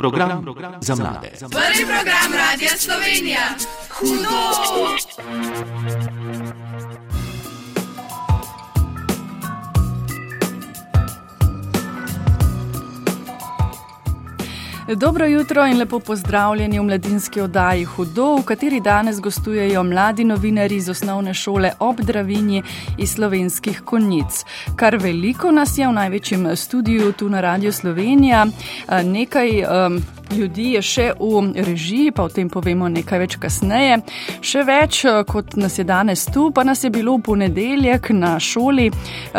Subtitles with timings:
[0.00, 1.30] Program, program za mlade.
[1.38, 3.40] Prvi program Radia Slovenija.
[3.90, 4.40] Hudo!
[14.96, 20.76] Dobro jutro in lepo pozdravljeni v mladinski oddaji Hudo, v kateri danes gostujejo mladi novinari
[20.76, 22.62] iz osnovne šole ob Dravinji
[22.98, 24.44] iz slovenskih konjic.
[24.76, 28.46] Kar veliko nas je v največjem studiu tu na Radio Slovenija,
[29.04, 30.00] nekaj um,
[30.36, 34.00] ljudi je še v režiji, pa o tem povemo nekaj več kasneje.
[34.40, 38.90] Še več kot nas je danes tu, pa nas je bilo v ponedeljek na šoli,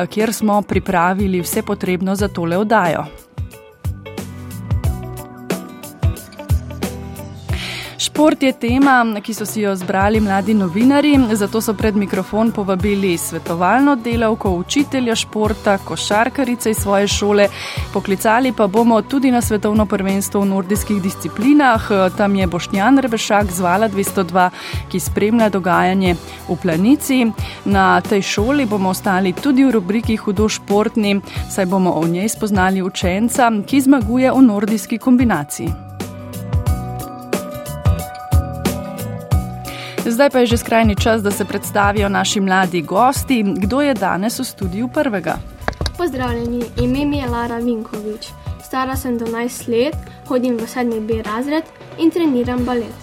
[0.10, 3.31] kjer smo pripravili vse potrebno za tole oddajo.
[8.02, 13.18] Šport je tema, ki so si jo zbrali mladi novinari, zato so pred mikrofon povabili
[13.18, 17.48] svetovalno delavko, učitelja športa, košarkarice iz svoje šole.
[17.94, 21.90] Poklicali pa bomo tudi na svetovno prvenstvo v nordijskih disciplinah.
[22.18, 24.50] Tam je Bošnjan Rebešak zvala 202,
[24.90, 26.16] ki spremlja dogajanje
[26.50, 27.32] v planici.
[27.66, 31.22] Na tej šoli bomo ostali tudi v rubriki Hudo športni,
[31.54, 35.91] saj bomo o njej spoznali učenca, ki zmaguje v nordijski kombinaciji.
[40.06, 43.44] Zdaj pa je že skrajni čas, da se predstavijo naši mladi gosti.
[43.44, 45.38] Kdo je danes v studiu prvega?
[45.98, 48.28] Pozdravljeni, ime mi je Lara Vinkovič.
[48.66, 49.96] Stara sem 12 let,
[50.28, 51.08] hodim v 7.
[51.08, 51.64] B razred
[52.00, 52.98] in treniram balet.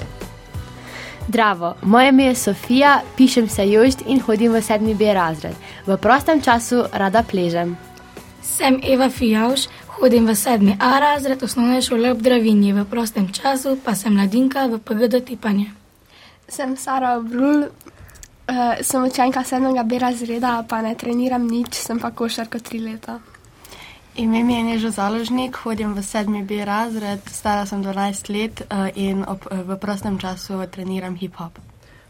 [1.28, 4.94] Zdravo, moje ime je Sofija, pišem se Jožd in hodim v 7.
[4.96, 5.54] B razred.
[5.86, 7.76] V prostem času rada pležem.
[8.42, 9.69] Sem Eva Fijavš,
[10.00, 10.74] hodim v 7.
[10.80, 15.78] A razred osnovne šole ob Dravinji, v prostem času pa sem mladinka v PGD tipanje.
[16.48, 19.84] Sem Sara Brul, uh, sem učenka 7.
[19.84, 23.18] B razreda, pa ne treniram nič, sem pa košarka 3 leta.
[24.16, 26.44] Ime mi je Nežo Založnik, hodim v 7.
[26.46, 31.58] B razred, stara sem 12 let uh, in ob, v prostem času treniram hip-hop.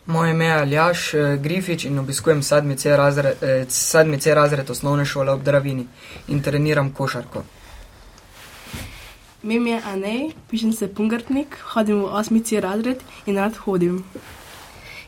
[0.06, 2.76] Moje ime je Aljaš Grifič in obiskujem 7.
[2.76, 5.86] C razred, eh, razred osnovne šole ob Dravini
[6.28, 7.42] in treniram košarko.
[9.42, 12.42] Ime mi je Anej, pišem se Pungartnik, hodim v 8.
[12.42, 14.04] C razred in rad hodim.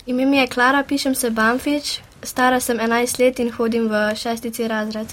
[0.07, 4.51] Ime mi je Klara, pišem se Bamfič, stara sem 11 let in hodim v 6.
[4.55, 5.07] C razred.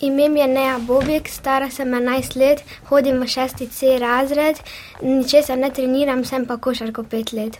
[0.00, 3.68] Ime mi je Neja Bobik, stara sem 11 let, hodim v 6.
[3.70, 4.56] C razred,
[5.02, 7.58] ničesar ne treniram, sem pa košarko 5 let.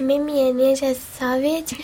[0.00, 1.76] Ime mi je Neža Savič,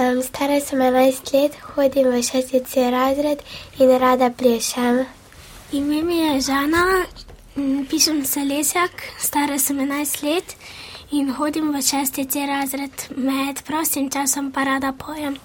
[0.00, 2.60] um, stara sem 11 let, hodim v 6.
[2.68, 3.42] C razred
[3.78, 5.06] in rada plešem.
[5.72, 7.04] Ime mi je Žana,
[7.90, 10.56] pišem se Lesjak, stara sem 11 let
[11.10, 12.24] in hodim v 6.
[12.30, 15.36] C razred, med prostim časom pa rada pojem.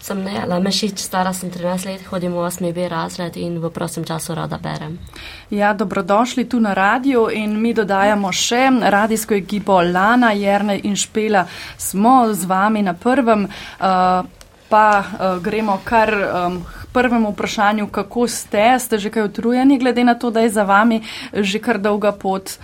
[0.00, 2.72] Sem ne Lamešič, stara sem 13 let, hodim v 8.
[2.72, 4.98] B razred in v prostem času rada berem.
[5.50, 11.44] Ja, dobrodošli tu na radiju in mi dodajamo še radijsko ekipo Lana, Jerne in Špela.
[11.76, 13.44] Smo z vami na prvem.
[13.44, 14.37] Uh,
[14.68, 20.04] Pa uh, gremo kar um, k prvemu vprašanju, kako ste, ste že kaj utrujeni, glede
[20.04, 21.02] na to, da je za vami
[21.32, 22.58] že kar dolga pot,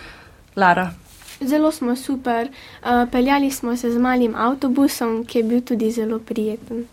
[0.57, 0.93] Lara.
[1.41, 2.49] Zelo smo super.
[2.83, 6.87] Uh, peljali smo se z malim avtobusom, ki je bil tudi zelo prijeten.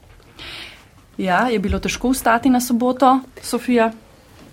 [1.18, 3.92] Ja, je bilo težko vstati na soboto, Sofija?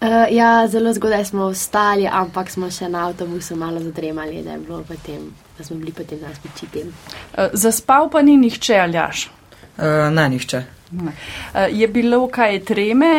[0.01, 4.59] Uh, ja, zelo zgodaj smo vstali, ampak smo še na avtobusu malo zadremali, da,
[4.89, 6.87] potem, da smo bili potem na spočitju.
[6.87, 9.29] Uh, zaspal pa ni nihče, aljaš.
[9.79, 10.63] Uh, ne, nihče.
[10.93, 11.11] Uh,
[11.71, 13.11] je bilo kaj treme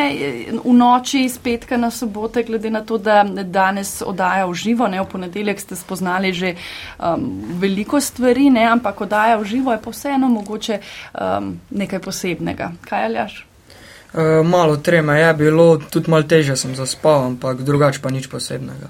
[0.65, 5.01] v noči iz petka na sobote, glede na to, da danes odaja v živo, ne
[5.01, 6.55] v ponedeljek ste spoznali že
[6.99, 7.29] um,
[7.61, 12.71] veliko stvari, ne, ampak odaja v živo je pa vseeno mogoče um, nekaj posebnega.
[12.89, 13.45] Kaj aljaš?
[14.13, 18.89] Uh, malo treme je bilo, tudi malo teže sem zaspal, ampak drugače pa nič posebnega.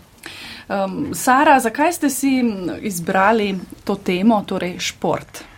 [0.69, 2.39] Um, Sara, zakaj ste si
[2.81, 5.48] izbrali to temo, torej šport?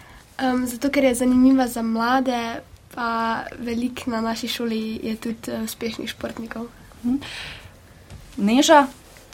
[0.42, 2.62] Um, zato, ker je zanimiva za mlade,
[2.96, 6.68] pa veliko na naši šoli je tudi uh, uspešnih športnikov.
[7.06, 7.16] Mhm.
[8.38, 8.88] Neža,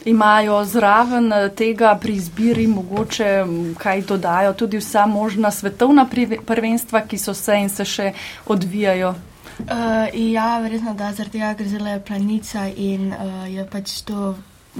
[0.04, 3.44] imajo zraven tega pri izbiri mogoče
[3.78, 6.06] kaj dodajo, tudi vsa možna svetovna
[6.46, 8.12] prvenstva, ki so se in se še
[8.46, 9.14] odvijajo.
[9.58, 14.34] Uh, ja, verjetno da, zaradi tega, ker zelo je planica in uh, je pač to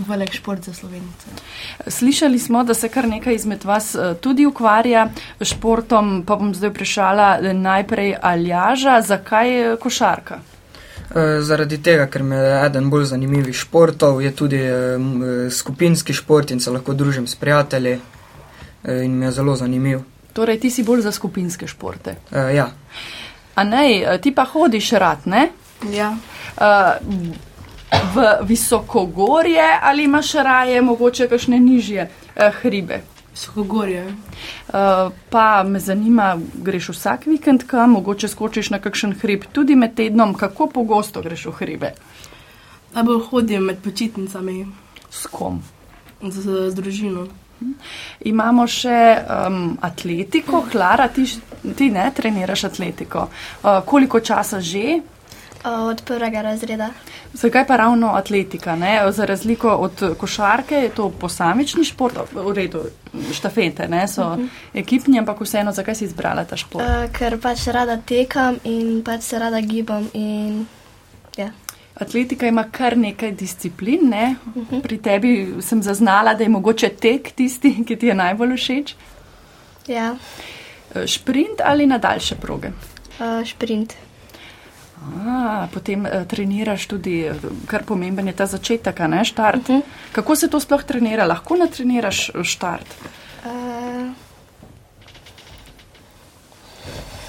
[0.06, 1.26] velik šport za slovence.
[1.86, 5.08] Slišali smo, da se kar nekaj izmed vas tudi ukvarja
[5.40, 10.40] s športom, pa bom zdaj vprašala najprej Aljaža, zakaj košarka?
[11.14, 14.60] E, zaradi tega, ker me je eden bolj zanimivih športov, je tudi
[15.50, 17.98] skupinski šport in se lahko družim s prijatelji
[18.84, 20.00] in mi je zelo zanimiv.
[20.32, 22.16] Torej, ti si bolj za skupinske športe?
[22.32, 22.70] E, ja.
[23.54, 25.48] A ne, ti pa hodiš rad, ne?
[25.92, 26.16] Ja.
[26.56, 27.47] Uh,
[28.14, 33.00] v visokogorje ali imaš raje mogoče kakšne nižje uh, hribe?
[33.32, 34.04] Visokogorje.
[34.06, 39.94] Uh, pa me zanima, greš vsak vikend kam, mogoče skočiš na kakšen hrib, tudi med
[39.94, 41.92] tednom, kako pogosto greš v hribe?
[42.94, 44.66] Najbolj hodim med počitnicami.
[45.10, 45.62] S kom?
[46.22, 47.28] Z, z družino.
[48.26, 51.24] Imamo še um, atletiko, Klara, ti,
[51.76, 53.28] ti ne treniraš atletiko.
[53.28, 55.00] Uh, koliko časa že?
[55.64, 56.90] Od prvega razreda.
[57.32, 58.76] Zakaj pa ravno atletika?
[58.76, 59.12] Ne?
[59.12, 62.82] Za razliko od košarke je to posamični šport, v redu,
[63.32, 64.08] štafete ne?
[64.08, 64.48] so uh -huh.
[64.74, 66.84] ekipni, ampak vseeno, zakaj si izbrala ta šport?
[66.84, 70.08] Uh, ker pač rada tekam in pač se rada gibam.
[70.12, 70.66] In,
[71.36, 71.50] ja.
[71.94, 74.08] Atletika ima kar nekaj disciplin.
[74.08, 74.36] Ne?
[74.54, 74.82] Uh -huh.
[74.82, 78.94] Pri tebi sem zaznala, da je mogoče tek tisti, ki ti je najbolj všeč.
[79.86, 80.16] Ja.
[81.06, 82.68] Šprint ali na daljše proge?
[83.20, 83.94] Uh, šprint.
[85.26, 87.30] A, potem uh, treniraš tudi,
[87.66, 89.68] kar pomemben je ta začetek, ne štart.
[89.68, 89.82] Uh -huh.
[90.12, 91.26] Kako se to sploh trenira?
[91.26, 92.94] Lahko natreniraš štart?
[93.44, 94.10] Uh...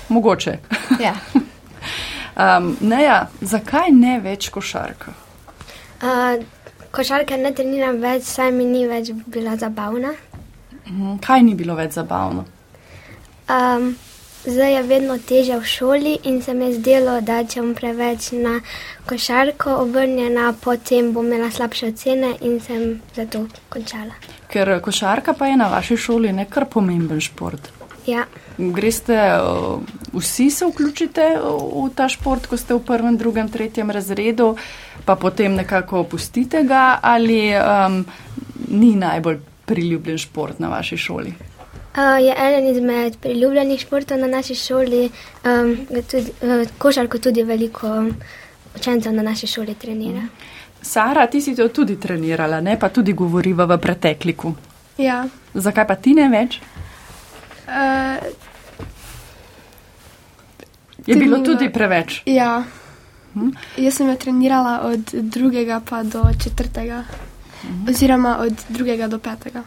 [0.09, 0.57] Mogoče.
[0.99, 1.15] Ja.
[2.57, 5.13] um, ne, ja, zakaj ne več košarka?
[6.01, 6.43] Uh,
[6.91, 10.13] košarka ne treniram več, saj mi ni več bila zabavna.
[10.89, 12.45] Uh, kaj ni bilo več zabavno?
[13.49, 13.95] Um,
[14.45, 18.31] zdaj je vedno teže v šoli in se mi je zdelo, da če bom preveč
[18.31, 18.59] na
[19.09, 24.15] košarko obrnjena, potem bom imela slabše ocene in sem zato končala.
[24.47, 27.71] Ker košarka pa je na vaši šoli nekar pomemben šport.
[28.07, 28.25] Ja.
[28.57, 29.17] Greste,
[30.13, 31.27] vsi se vključite
[31.75, 34.55] v ta šport, ko ste v prvem, drugem, tretjem razredu,
[35.05, 38.01] pa potem nekako opustite ga ali um,
[38.67, 41.48] ni najbolj priljubljen šport na vaši šoli?
[41.89, 45.09] Uh, je eden izmed priljubljenih športov na naši šoli,
[45.45, 45.77] um,
[46.11, 48.05] tudi, uh, košarko tudi veliko
[48.75, 50.21] učencev na naši šoli trenira.
[50.81, 54.53] Sara, ti si to tudi trenirala, ne pa tudi govoriva v pretekliku.
[54.97, 55.25] Ja.
[55.53, 56.59] Zakaj pa ti ne več?
[57.67, 58.21] Uh,
[61.07, 62.21] je bilo tudi preveč.
[62.25, 62.63] Ja.
[63.33, 63.49] Hm?
[63.77, 67.03] Jaz sem jo trenirala od drugega pa do četrtega,
[67.61, 67.89] hm.
[67.89, 69.63] oziroma od drugega do petega.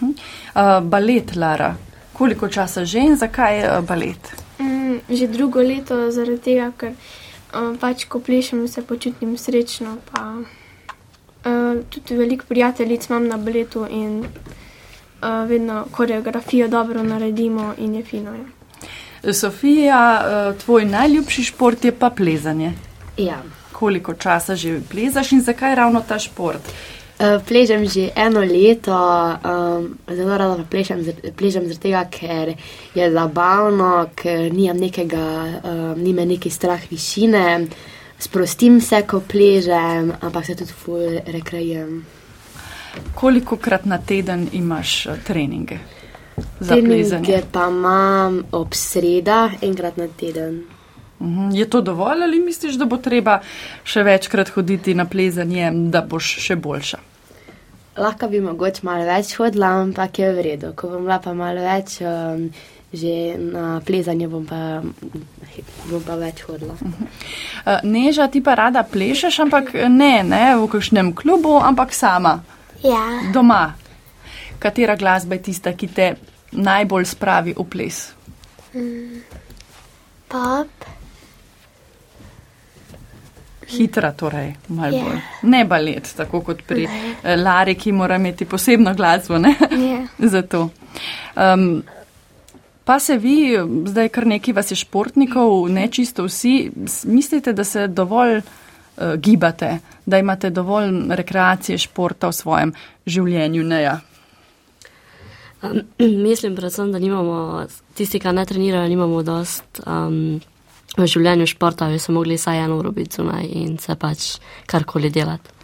[0.00, 1.74] Uh, balet, Lara.
[2.12, 4.32] Koliko časa že in zakaj uh, balet?
[4.58, 9.96] Mm, že drugo leto, zaradi tega, ker uh, pač, ko plešem, se počutim srečno.
[10.10, 17.94] Pa, uh, tudi veliko prijateljic imam na baletu in uh, vedno koreografijo dobro naredimo in
[17.94, 18.34] je fino.
[18.34, 19.32] Je.
[19.32, 22.72] Sofija, uh, tvoj najljubši šport je pa plezanje.
[23.16, 23.42] Ja.
[23.72, 26.62] Koliko časa že plezaš in zakaj ravno ta šport?
[27.18, 31.02] Uh, pležem že eno leto, um, zelo rada plešem,
[31.34, 32.54] plešem zaradi tega, ker
[32.94, 35.26] je zabavno, ker nimam nekega,
[35.58, 37.66] um, nima neki strah višine,
[38.22, 42.06] sprostim se, ko pležem, ampak se tudi ful rekrejem.
[43.18, 45.82] Koliko krat na teden imaš uh, treninge?
[46.62, 50.62] Treninge pa imam ob sreda, enkrat na teden.
[51.20, 51.50] Mhm.
[51.50, 53.40] Je to dovolj ali misliš, da bo treba
[53.84, 57.07] še večkrat hoditi na plezanje, da boš še boljša?
[57.98, 60.72] Lahko bi mogoče malo več hodila, ampak je v redu.
[60.78, 62.48] Ko bom bila pa malo več, um,
[62.94, 64.80] že na plezanje bom pa,
[65.90, 66.78] bom pa več hodila.
[66.78, 72.38] Uh, Neža, ti pa rada plešeš, ampak ne, ne v kakšnem klubu, ampak sama.
[72.86, 73.02] Ja.
[73.34, 73.74] Doma.
[74.58, 76.06] Katera glasba je tista, ki te
[76.54, 77.98] najbolj spravi v ples?
[78.74, 79.20] Mm.
[80.28, 80.97] Pop.
[83.68, 85.04] Hitra, torej, malo Ja.
[85.04, 85.20] bolj.
[85.42, 89.38] Ne balet, tako kot pri eh, Lari, ki mora imeti posebno glasbo.
[89.38, 89.54] Ne?
[89.70, 90.06] Ja.
[90.34, 90.68] Zato.
[91.36, 91.82] Um,
[92.84, 96.70] pa se vi, zdaj kar nekaj vas je športnikov, ne čisto vsi,
[97.04, 102.72] mislite, da se dovolj uh, gibate, da imate dovolj rekreacije, športa v svojem
[103.06, 103.64] življenju?
[103.64, 103.98] Ne, ja.
[105.62, 105.82] Um,
[106.28, 110.40] mislim predvsem, da nimamo, tisti, ki ne trenirajo, nimamo dost um,
[110.98, 114.34] v življenju športa, bi se mogli vsaj eno uro biti zunaj in se pač
[114.66, 115.54] karkoli delati.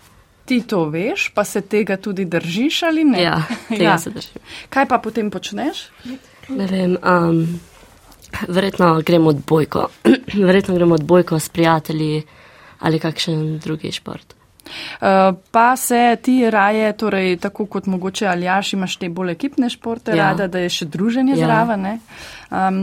[0.45, 3.23] Ti to veš, pa se tega tudi držiš ali ne?
[3.23, 3.39] Ja,
[3.69, 4.43] tega se držim.
[4.69, 5.89] Kaj pa potem počneš?
[6.53, 7.61] Ne vem, um,
[8.49, 9.89] verjetno gremo odbojko,
[10.49, 12.23] verjetno gremo odbojko s prijatelji
[12.85, 14.35] ali kakšen drugi šport.
[14.65, 20.11] Uh, pa se ti raje, torej, tako kot mogoče Aljaš, imaš te bolj ekipne športe,
[20.11, 20.17] ja.
[20.17, 20.29] Ja.
[20.31, 21.39] rada, da je še druženje ja.
[21.39, 21.47] Ja.
[21.47, 21.87] zraven.
[22.51, 22.81] Um,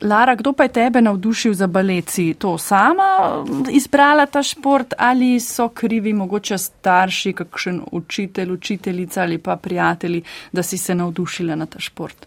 [0.00, 2.08] Lara, kdo pa je tebe navdušil za balet?
[2.08, 9.38] Si to sama izbrala ta šport ali so krivi mogoče starši, kakšen učitelj, učiteljica ali
[9.38, 12.26] pa prijatelji, da si se navdušila na ta šport?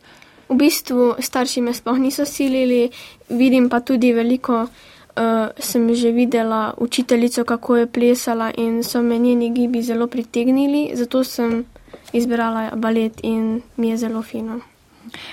[0.49, 2.89] V bistvu starši me sploh niso silili,
[3.29, 4.67] vidim pa tudi veliko
[5.15, 10.91] uh, sem že videla učiteljico, kako je plesala in so me njeni gibi zelo pritegnili,
[10.93, 11.65] zato sem
[12.13, 14.59] izbrala balet in mi je zelo fino.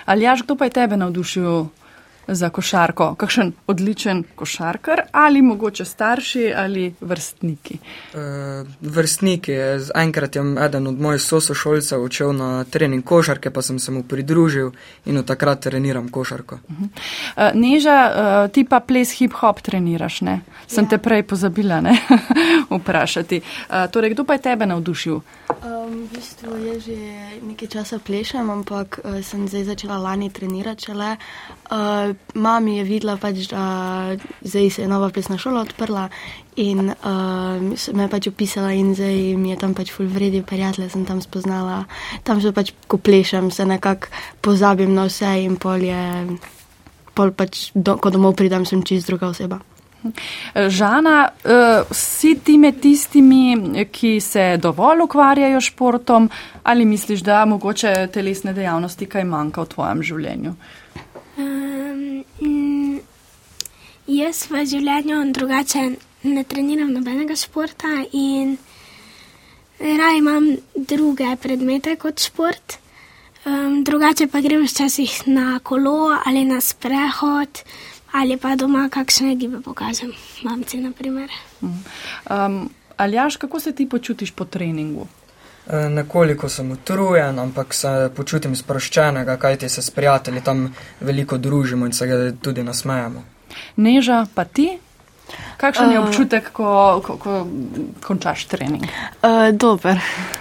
[0.04, 1.66] Ali jaš, kdo pa je tebe navdušil
[2.28, 3.14] za košarko?
[3.14, 7.78] Kakšen odličen košarkar ali mogoče starši ali vrstniki?
[8.14, 8.18] E,
[8.80, 9.52] vrstniki.
[9.94, 14.70] Enkrat je eden od mojih sosošolcev odšel na trening košarke, pa sem se mu pridružil
[15.06, 16.58] in od takrat treniram košarko.
[17.36, 17.98] E, Neža,
[18.44, 20.40] e, ti pa ples hip-hop treniraš, ne?
[20.66, 20.88] Sem ja.
[20.88, 21.98] te prej pozabila ne?
[22.70, 23.40] vprašati.
[23.70, 25.20] E, torej, kdo pa je tebe navdušil?
[25.48, 26.96] Um, v bistvu je že
[27.42, 30.92] nekaj časa plešem, ampak uh, sem zdaj začela lani trenirati.
[30.92, 36.08] Uh, mami je videla, pač, da zdaj se je nova plesna šola odprla
[36.56, 37.62] in uh,
[37.94, 41.22] me je pač opisala in zdaj mi je tam pač full vredi, prijatelje sem tam
[41.22, 41.84] spoznala.
[42.22, 46.04] Tam se pač, ko plešem, se nekako pozabim na vse in pol je,
[47.14, 49.60] pol pač, do, ko domov pridem, sem čist druga oseba.
[50.54, 56.28] Žana, uh, si ti med tistimi, ki se dovolj ukvarjajo športom,
[56.62, 60.54] ali misliš, da mogoče telesne dejavnosti kaj manjka v tvojem življenju?
[64.08, 65.82] Jaz v življenju drugače
[66.22, 68.56] ne treniram nobenega športa in
[69.78, 72.78] raje imam druge predmete kot šport.
[73.46, 77.62] Um, drugače pa grem včasih na kolo ali na sprehod
[78.12, 81.30] ali pa doma kakšne gibe pokažem, mamci naprimer.
[81.60, 85.06] Um, Aljaš, kako se ti počutiš po treningu?
[85.68, 90.68] E, nekoliko sem utrujen, ampak se počutim sproščenega, kajti se s prijatelji tam
[91.00, 93.24] veliko družimo in se ga tudi nasmejamo.
[93.76, 94.70] Neža, pa ti?
[95.60, 96.68] Kakšen je občutek, ko,
[97.04, 97.34] ko, ko
[98.04, 98.86] končaš trening?
[99.20, 100.00] Uh, dober.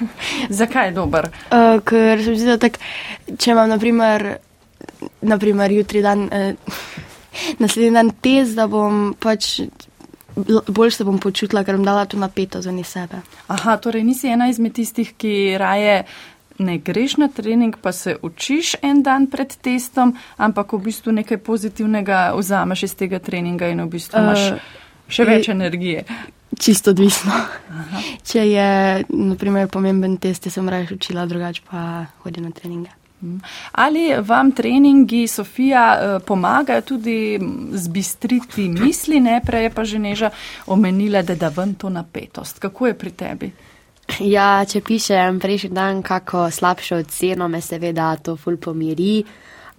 [0.61, 1.27] Zakaj je dober?
[1.51, 2.79] Uh, ker se mi zdi, da tak,
[3.27, 4.29] če imam naprimer,
[5.27, 6.29] naprimer jutri dan.
[6.31, 7.03] Uh,
[7.61, 9.59] naslednji dan test, da bom pač
[10.67, 13.21] bolj se bom počutila, ker bom dala to napeto za sebe.
[13.47, 16.03] Aha, torej nisi ena izmed tistih, ki raje
[16.59, 21.37] ne greš na trening, pa se učiš en dan pred testom, ampak v bistvu nekaj
[21.37, 24.59] pozitivnega vzameš iz tega treninga in v bistvu imaš uh,
[25.07, 26.05] še več je, energije.
[26.59, 27.33] Čisto odvisno.
[27.69, 28.01] Aha.
[28.25, 28.69] Če je,
[29.09, 32.89] naprimer, pomemben test, sem raje učila, drugače pa hodim na treninge.
[33.71, 37.39] Ali vam treningi, Sofija, eh, pomagajo tudi
[37.71, 40.29] zbistriti misli, ne prej je pa že neža
[40.67, 42.59] omenila, da da ven to napetost.
[42.59, 43.51] Kako je pri tebi?
[44.19, 49.23] Ja, če pišem prejšnji dan kako slabšo oceno, me seveda to ful pomiri,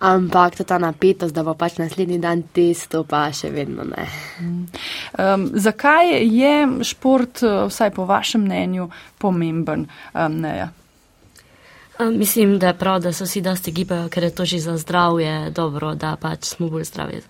[0.00, 4.04] ampak to ta napetost, da bo pač naslednji dan testo, pa še vedno ne.
[5.18, 9.86] Um, zakaj je šport, eh, vsaj po vašem mnenju, pomemben?
[10.14, 10.44] Um,
[11.98, 15.50] Mislim, da je prav, da se vsi dosti gibajo, ker je to že za zdravje
[15.50, 17.22] dobro, da pač smo bolj zdravi.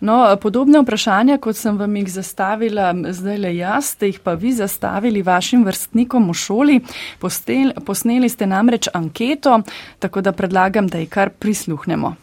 [0.00, 4.52] No, podobne vprašanja, kot sem vam jih zastavila zdaj le jaz, ste jih pa vi
[4.52, 6.80] zastavili vašim vrstnikom v šoli.
[7.18, 9.60] Postel, posneli ste namreč anketo,
[9.98, 12.14] tako da predlagam, da jih kar prisluhnemo.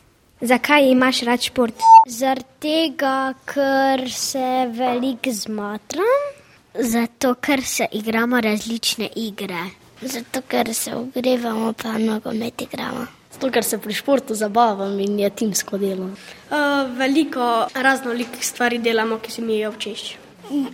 [0.42, 1.84] Zakaj imaš rad šport?
[2.10, 6.26] Zaradi tega, ker se veliko zmatram.
[6.74, 9.83] Zato, ker se igramo različne igre.
[10.06, 13.08] Zato, ker se ogrevamo, pa nogomet igramo.
[13.34, 16.10] Zato, ker se pri športu zabavam in je timsko delo.
[16.52, 20.02] Uh, veliko raznolikih stvari delamo, ki se mi je všeč.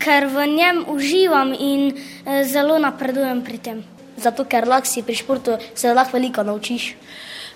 [0.02, 3.84] Ker v njem uživam in uh, zelo napredujem pri tem.
[4.18, 6.96] Zato, ker lahko si pri športu se lahko veliko naučiš.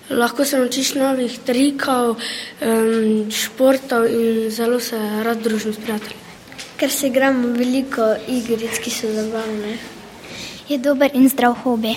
[0.10, 2.20] Lahko se naučiš novih trikov,
[2.62, 6.22] um, športov in zelo se rad družim s prijatelji.
[6.78, 9.78] Ker se igramo veliko igric, ki so zabavne
[10.70, 11.96] je dober in zdrav hobi.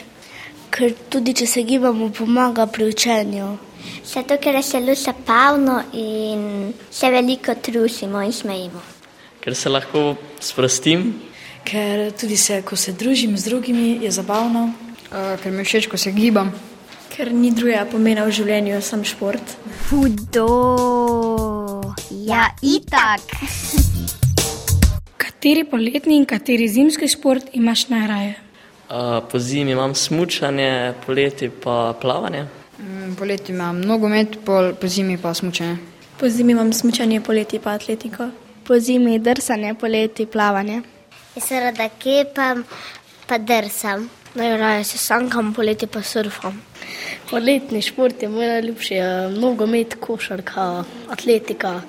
[0.70, 3.46] Ker tudi če se gibamo, pomaga pri učenju.
[4.04, 8.82] Zato, ker je zelo zabavno in se veliko trusimo in smejimo.
[9.40, 11.14] Ker se lahko sprostim.
[11.64, 14.72] Ker tudi se, ko se družim z drugimi, je zabavno.
[15.06, 16.52] Uh, ker mi všeč, ko se gibam.
[17.14, 19.54] Ker ni drugega pomena v življenju, sem šport.
[19.88, 20.46] Hudo.
[22.26, 23.22] Ja, itak.
[25.16, 28.45] Kateri poletni in kateri zimski šport imaš najraje?
[29.30, 32.46] Po zimi imam smutanje, poleti pa plavanje.
[32.78, 35.76] Mm, poleti imam nogomet, pol, po zimi pa smutanje.
[36.20, 38.28] Po zimi imam smutanje, poleti pa atletiko.
[38.64, 40.82] Po zimi drsanje, poleti plavanje.
[41.34, 42.64] Jaz se rada kepam,
[43.26, 44.08] pa drsam.
[44.34, 46.62] Najraje se sankam, poleti pa surfam.
[47.30, 48.94] Poletni šport je moj najljubši,
[49.38, 51.80] nogomet, košarka, atletika,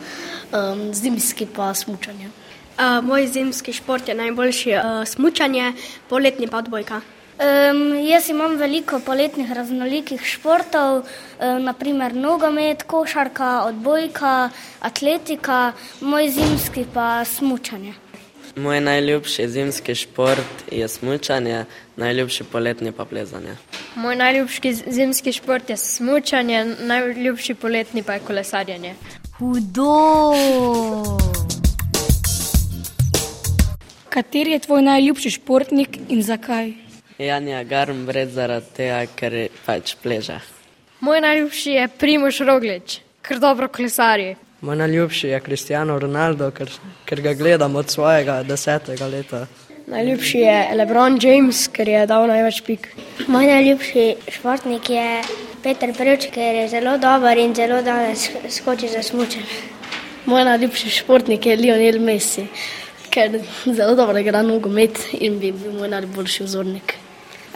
[0.51, 2.30] um, zimski pa smutanje.
[2.77, 5.74] Uh, moj zimski šport je najboljši uh, smutanje,
[6.10, 7.01] poletni pa odbojka.
[7.01, 16.86] Um, jaz imam veliko poletnih raznolikih športov, um, naprimer nogomet, košarka, odbojka, atletika, moj zimski
[16.93, 17.93] pa smučanje.
[18.55, 21.65] Moj najljubši zimski šport je smučanje,
[21.96, 23.55] najljubši poletni pa plezanje.
[23.96, 28.96] Moj najljubši zimski šport je smučanje, najljubši poletni pa je kolesarjenje.
[29.38, 31.37] Hudo!
[34.17, 36.71] Kateri je tvoj najljubši športnik in zakaj?
[37.21, 39.33] Janja Garm vred zaradi tega, ker
[39.65, 40.39] pač pleže.
[41.05, 44.31] Moj najljubši je Primoš Roglič, ker dobro kolesari.
[44.65, 46.74] Moj najljubši je Cristiano Ronaldo, ker,
[47.05, 49.43] ker ga gledam od svojega desetega leta.
[49.86, 52.89] Najljubši je Lebron James, ker je dal največ pik.
[53.27, 54.07] Moj najljubši
[54.39, 55.05] športnik je
[55.62, 59.62] Peter Prevč, ker je zelo dober in zelo danes skoči za smučanje.
[60.25, 62.47] Moj najljubši športnik je Lionel Messi,
[63.17, 66.93] ker zelo dobro igra nogomet in bi bil moj najboljši vzornik.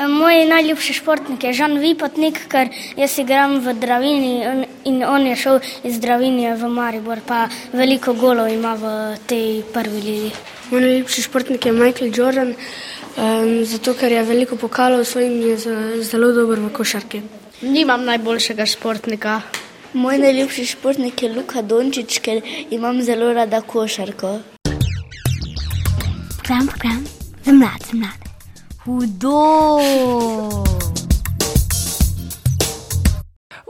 [0.09, 5.59] Moj najljubši športnik je Žan Vipotnik, ker jaz igram v Dravini in on je šel
[5.85, 8.93] iz Dravinije v Maribor, pa veliko golov ima v
[9.29, 10.31] tej prvi ligi.
[10.71, 15.57] Moj najljubši športnik je Michael Jordan, um, zato ker je veliko pokalov svojim in je
[16.07, 17.21] zelo dober v košarki.
[17.61, 19.41] Nimam najboljšega športnika.
[19.93, 22.41] Moj najljubši športnik je Luka Dončić, ker
[22.71, 24.39] imam zelo rada košarko.
[26.43, 27.03] Program, program,
[27.43, 28.29] za mlade, za mlade.
[28.83, 29.47] Hudo!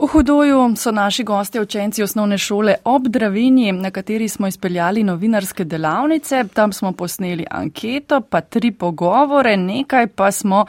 [0.02, 5.64] V Hudoju so naši gosti učenci osnovne šole ob Dravini, na kateri smo izpeljali novinarske
[5.64, 6.44] delavnice.
[6.54, 10.66] Tam smo posneli anketo, pa tri pogovore, nekaj pa smo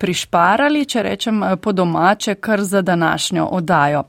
[0.00, 4.04] prišparali, če rečem po domače, kar za današnjo odajo.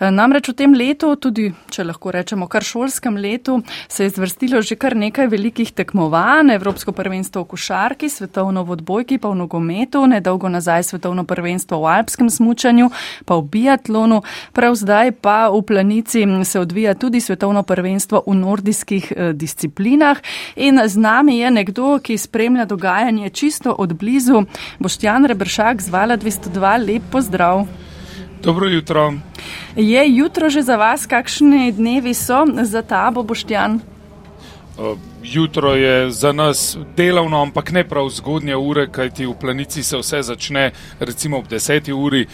[0.00, 4.76] Namreč v tem letu, tudi če lahko rečemo kar šolskem letu, se je zvrstilo že
[4.76, 6.52] kar nekaj velikih tekmovanj.
[6.54, 11.88] Evropsko prvenstvo v košarki, svetovno v odbojki, pa v nogometu, nedolgo nazaj svetovno prvenstvo v
[11.96, 12.90] alpskem smučanju,
[13.24, 14.20] pa v biatlonu.
[14.52, 20.20] Prav zdaj pa v planici se odvija tudi svetovno prvenstvo v nordijskih disciplinah.
[20.56, 24.44] In z nami je nekdo, ki spremlja dogajanje čisto od blizu.
[24.78, 26.58] Boštjan Rebršak z Vala 202,
[26.90, 27.62] lep pozdrav.
[28.42, 29.14] Dobro jutro.
[29.78, 33.78] Je jutro že za vas, kakšne dnevi so za tabo, Boštjan?
[35.22, 40.22] Jutro je za nas delovno, ampak ne prav zgodnje ure, kajti v planici se vse
[40.22, 41.92] začne recimo ob 10.
[41.92, 42.26] uri.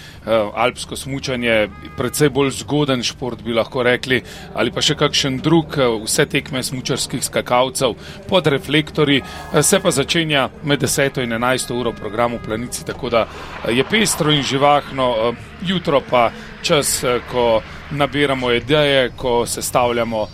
[0.55, 4.23] Alpsko smučanje je predvsej bolj zgoden šport, bi lahko rekli,
[4.55, 9.23] ali pa še kakšen drug, vse tekme smučarskih skakalcev pod reflektori.
[9.63, 11.23] Se pa začenja med 10.
[11.25, 11.75] in 11.
[11.75, 13.27] uro v programu planici, tako da
[13.69, 15.35] je pestro in živahno.
[15.67, 16.31] Jutro pa
[16.63, 20.29] čas, ko nabiramo ideje, ko sestavljamo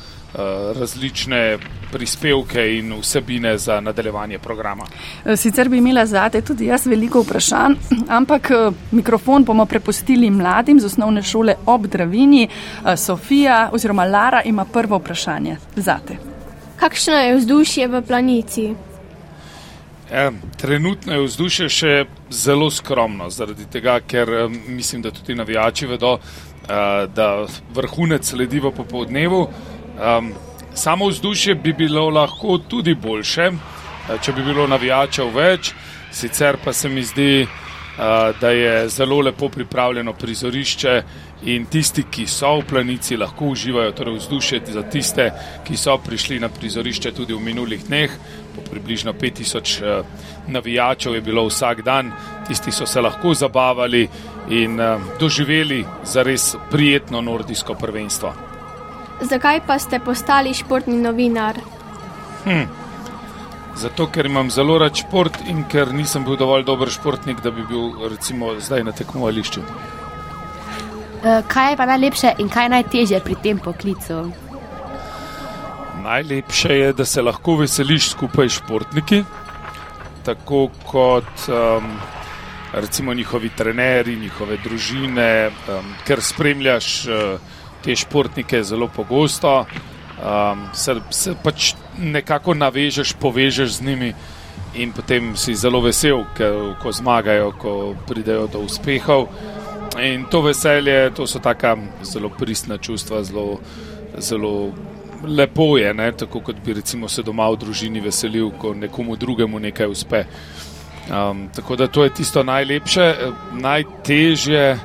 [0.77, 1.59] različne
[1.93, 4.87] prispevke in vsebine za nadaljevanje programa.
[5.37, 7.75] Sicer bi imela zate tudi jaz veliko vprašanj,
[8.09, 8.51] ampak
[8.91, 12.49] mikrofon bomo prepustili mladim z osnovne šole ob Dravini.
[12.97, 16.17] Sofija oziroma Lara ima prvo vprašanje zate.
[16.77, 18.75] Kakšno je vzdušje v planici?
[20.13, 21.93] E, trenutno je vzdušje še
[22.31, 24.29] zelo skromno, zaradi tega, ker
[24.69, 26.19] mislim, da tudi navijači vedo,
[27.15, 27.29] da
[27.75, 29.47] vrhunec sledi v popovdnevu.
[30.03, 30.33] Um,
[30.75, 33.51] samo vzdušje bi bilo lahko tudi boljše,
[34.23, 35.73] če bi bilo navijačev več,
[36.13, 41.03] sicer pa se mi zdi, uh, da je zelo lepo pripravljeno prizorišče
[41.45, 45.31] in tisti, ki so v planici, lahko uživajo torej vzdušje za tiste,
[45.65, 48.11] ki so prišli na prizorišče tudi v minulih dneh.
[48.55, 50.07] Po približno 5000 uh,
[50.49, 52.13] navijačev je bilo vsak dan,
[52.49, 54.09] tisti so se lahko zabavali
[54.51, 54.81] in
[55.21, 58.52] doživeli za res prijetno nordijsko prvenstvo.
[59.23, 61.59] Zakaj pa ste postali športni novinar?
[62.45, 62.67] Hm.
[63.77, 67.65] Zato, ker imam zelo rad šport in ker nisem bil dovolj dober športnik, da bi
[67.69, 69.63] bil recimo zdaj na tekmovališču.
[71.23, 74.25] Kaj je pa najlepše in kaj je najtežje pri tem poklicu?
[76.03, 79.23] Najlepše je, da se lahko veseliš skupaj s športniki,
[80.27, 81.95] tako kot um,
[82.75, 87.07] recimo njihovi trenerji, njihove družine, um, ker spremljaš.
[87.07, 87.52] Uh,
[87.85, 89.65] te športnike zelo pogosto,
[90.23, 94.13] um, se, se pač nekako navežeš, povežeš z njimi
[94.75, 97.73] in potem si zelo vesel, ker, ko zmagajo, ko
[98.09, 99.29] pridejo do uspehov.
[100.01, 103.61] In to veselje, to so taka zelo pristna čustva, zelo,
[104.17, 104.73] zelo
[105.25, 106.13] lepo je, ne?
[106.13, 110.25] tako kot bi recimo se doma v družini veselil, ko nekomu drugemu nekaj uspe.
[111.11, 113.15] Um, tako da to je tisto najlepše,
[113.53, 114.79] najtežje,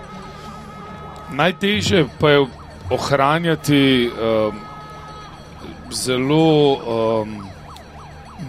[1.31, 2.47] najtežje pa je
[2.89, 4.59] ohranjati um,
[5.91, 7.35] zelo um,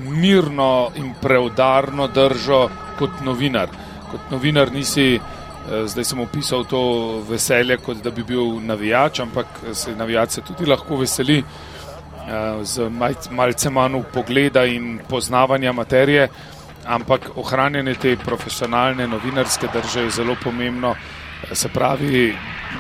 [0.05, 3.69] mirno in preudarno držo kot novinar.
[4.11, 5.21] Kot novinar nisi,
[5.87, 6.81] zdaj sem opisal to
[7.29, 11.43] veselje, kot da bi bil navijač, ampak se navijač se tudi lahko veseli
[12.63, 12.89] z
[13.31, 16.29] malce manj pogleda in poznavanja materije,
[16.85, 20.95] ampak ohranjanje te profesionalne novinarske drže je zelo pomembno.
[21.53, 22.35] Se pravi,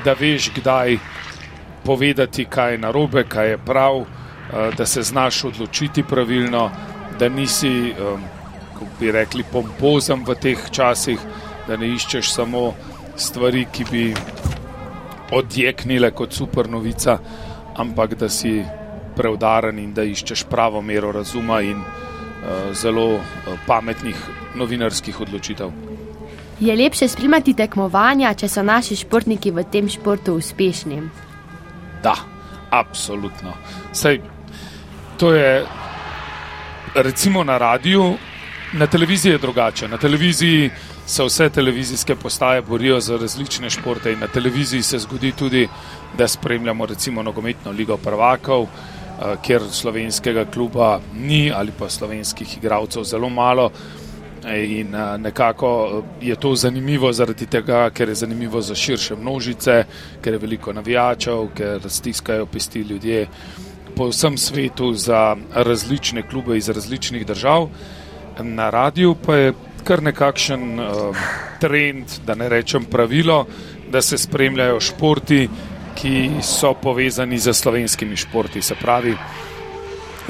[0.04, 0.98] da veš, kdaj
[1.88, 4.02] povedati, kaj je narobe, kaj je prav,
[4.76, 6.70] da se znaš odločiti pravilno,
[7.18, 7.94] da nisi,
[8.74, 11.22] kako bi rekli, pompozen v teh časih,
[11.68, 12.74] da ne iščeš samo
[13.16, 14.02] stvari, ki bi
[15.32, 17.18] odjeknile kot super novica,
[17.76, 18.60] ampak da si
[19.16, 23.22] preudaren in da iščeš pravo mero razuma in uh, zelo uh,
[23.66, 24.16] pametnih
[24.56, 25.72] novinarskih odločitev.
[26.60, 31.27] Je lepše spremljati tekmovanja, če so naši športniki v tem športu uspešni?
[32.02, 32.14] Da,
[32.70, 33.52] absolutno.
[33.92, 34.20] Sej,
[35.18, 35.66] to je
[36.94, 38.14] recimo na radiju,
[38.72, 39.88] na televiziji je drugače.
[39.88, 40.70] Na televiziji
[41.06, 45.68] se vse televizijske postaje borijo za različne športe in na televiziji se zgodi tudi,
[46.18, 48.66] da spremljamo recimo nogometno ligo prvakov.
[49.18, 53.70] Eh, kjer slovenskega kluba ni ali pa slovenskih igralcev zelo malo.
[54.44, 59.84] In eh, nekako eh, je to zanimivo zaradi tega, ker je zanimivo za širše množice,
[60.22, 63.26] ker je veliko navijačev, ker stiskajo pesti ljudje
[63.96, 67.68] po vsem svetu za različne klube iz različnih držav.
[68.38, 69.52] Na radiju pa je
[69.84, 71.16] kar nekakšen uh,
[71.60, 73.46] trend, da ne rečem pravilo,
[73.90, 75.48] da se spremljajo športi,
[75.98, 78.62] ki so povezani z slovenskimi športi.
[78.62, 79.16] Se pravi,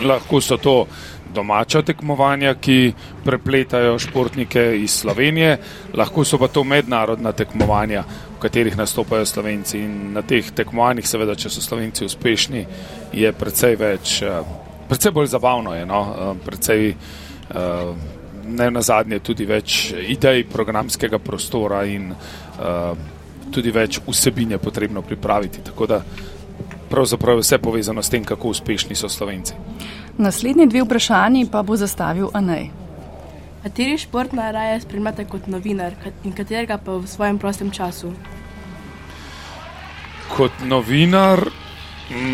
[0.04, 0.86] lahko so to
[1.34, 2.92] domača tekmovanja, ki
[3.24, 5.58] prepletajo športnike iz Slovenije,
[5.94, 8.04] lahko so pa to mednarodna tekmovanja,
[8.36, 9.78] v katerih nastopajo Slovenci.
[9.82, 12.66] In na teh tekmovanjih, seveda, če so Slovenci uspešni,
[13.12, 14.42] je precej več, eh,
[14.88, 16.02] precej bolj zabavno, je, no?
[16.06, 17.94] Eh, precej eh,
[18.48, 22.14] ne na zadnje tudi več idej programskega prostora in
[23.52, 25.60] tudi več vsebine potrebno pripraviti.
[26.88, 29.52] Pravzaprav je vse povezano s tem, kako uspešni so Slovenci.
[30.18, 32.70] Naslednji dve vprašanji pa bo zastavil Anej.
[33.62, 38.10] Kateri šport najraje spremljate kot novinar in katerega pa v svojem prostem času?
[40.34, 41.44] Kot novinar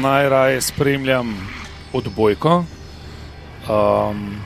[0.01, 1.35] najraje spremljam
[1.93, 2.65] odbojko.
[3.69, 4.41] Um,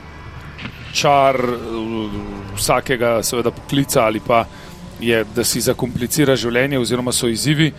[0.91, 1.39] čar
[2.55, 4.45] vsakega, seveda, poklica ali pa
[4.99, 7.71] je, da si zakomplicira življenje, oziroma so izzivi.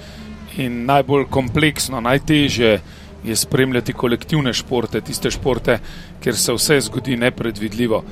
[0.56, 2.80] In najbolj kompleksno, najtežje
[3.24, 5.78] je spremljati kolektivne športe, tiste športe,
[6.22, 8.04] kjer se vse zgodi nepredvidljivo.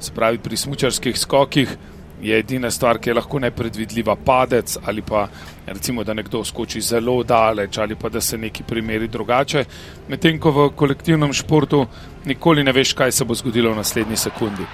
[0.00, 1.76] Spravi pri smočarskih skokih
[2.22, 5.26] je edina stvar, ki je lahko nepredvidljiva, padec ali pa
[5.66, 9.64] recimo, da nekdo skoči zelo daleč ali pa da se neki primeri drugače.
[10.08, 11.86] Medtem ko v kolektivnem športu
[12.24, 14.66] nikoli ne veš, kaj se bo zgodilo v naslednji sekundi.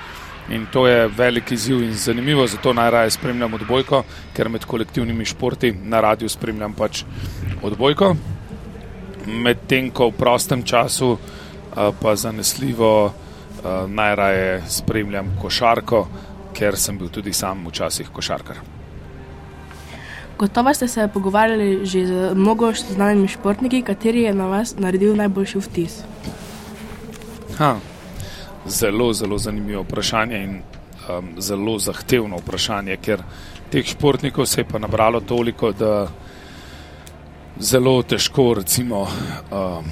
[0.51, 4.03] In to je velik izziv in zanimivo, zato najraje spremljam odbojko,
[4.37, 7.05] ker med kolektivnimi športi na radiju spremljam pač
[7.63, 8.15] odbojko.
[9.29, 11.19] Medtem ko v prostem času
[12.01, 13.13] pa zanesljivo
[13.89, 16.07] najraje spremljam košarko,
[16.57, 18.57] ker sem bil tudi sam včasih košarkar.
[20.39, 25.59] Gotovo ste se pogovarjali že z mnogo znanimi športniki, kateri je na vas naredil najboljši
[25.59, 26.03] vtis.
[27.59, 27.77] Ha,
[28.67, 30.61] zelo, zelo zanimivo vprašanje in
[31.09, 33.23] um, zelo zahtevno vprašanje, ker
[33.71, 36.07] teh športnikov se je pa nabralo toliko, da
[37.61, 39.03] zelo težko recimo
[39.51, 39.87] um,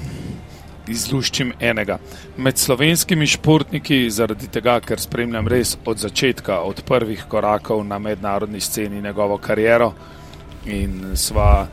[0.87, 1.97] izluščim enega.
[2.37, 8.61] Med slovenskimi športniki, zaradi tega, ker spremljam res od začetka, od prvih korakov na mednarodni
[8.63, 9.91] sceni njegovo kariero
[10.65, 11.67] in sva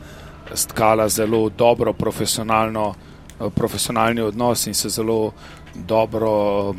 [0.53, 2.93] stkala zelo dobro profesionalno,
[3.55, 5.33] profesionalni odnos in se zelo
[5.75, 6.75] dobro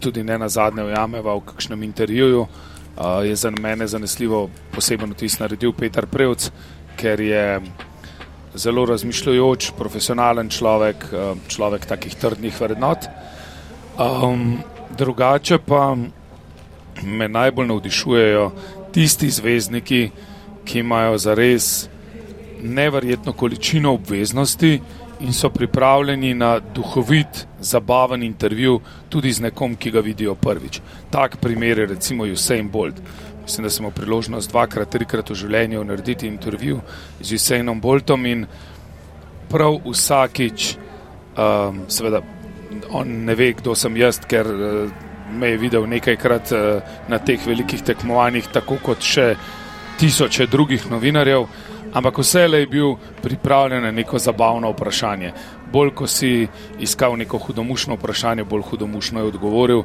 [0.00, 5.38] tudi ne na zadnje ujameva v kakšnem intervjuju, uh, je za mene zanesljivo poseben vtis
[5.38, 6.50] naredil Petar Prevc,
[6.96, 7.60] ker je
[8.56, 13.08] zelo razmišljujoč, profesionalen človek, uh, človek takih trdnih vrednot.
[13.98, 14.58] Um,
[14.98, 15.96] drugače pa
[17.02, 18.50] me najbolj navdišujejo
[18.92, 20.10] tisti zvezdniki,
[20.64, 21.88] ki imajo zares
[22.62, 24.80] neverjetno količino obveznosti
[25.20, 30.80] in so pripravljeni na duhovit, zabaven intervju tudi z nekom, ki ga vidijo prvič.
[31.10, 32.94] Tak primer je recimo Usain Bolt.
[33.46, 36.80] Mislim, da smo priložnost dvakrat, trikrat v življenju narediti intervju
[37.20, 38.40] z Usainom Boltom in
[39.46, 40.72] prav vsakič,
[41.38, 42.24] um, seveda,
[42.90, 44.90] on ne ve, kdo sem jaz, ker uh,
[45.30, 49.28] me je videl nekajkrat uh, na teh velikih tekmovanjih, tako kot še
[50.02, 51.46] tisoče drugih novinarjev
[51.96, 55.32] ampak vse le je bil pripravljen na neko zabavno vprašanje.
[55.72, 56.46] Bolj ko si
[56.80, 59.82] iskal neko hudomušno vprašanje, bolj hudomušno je odgovoril.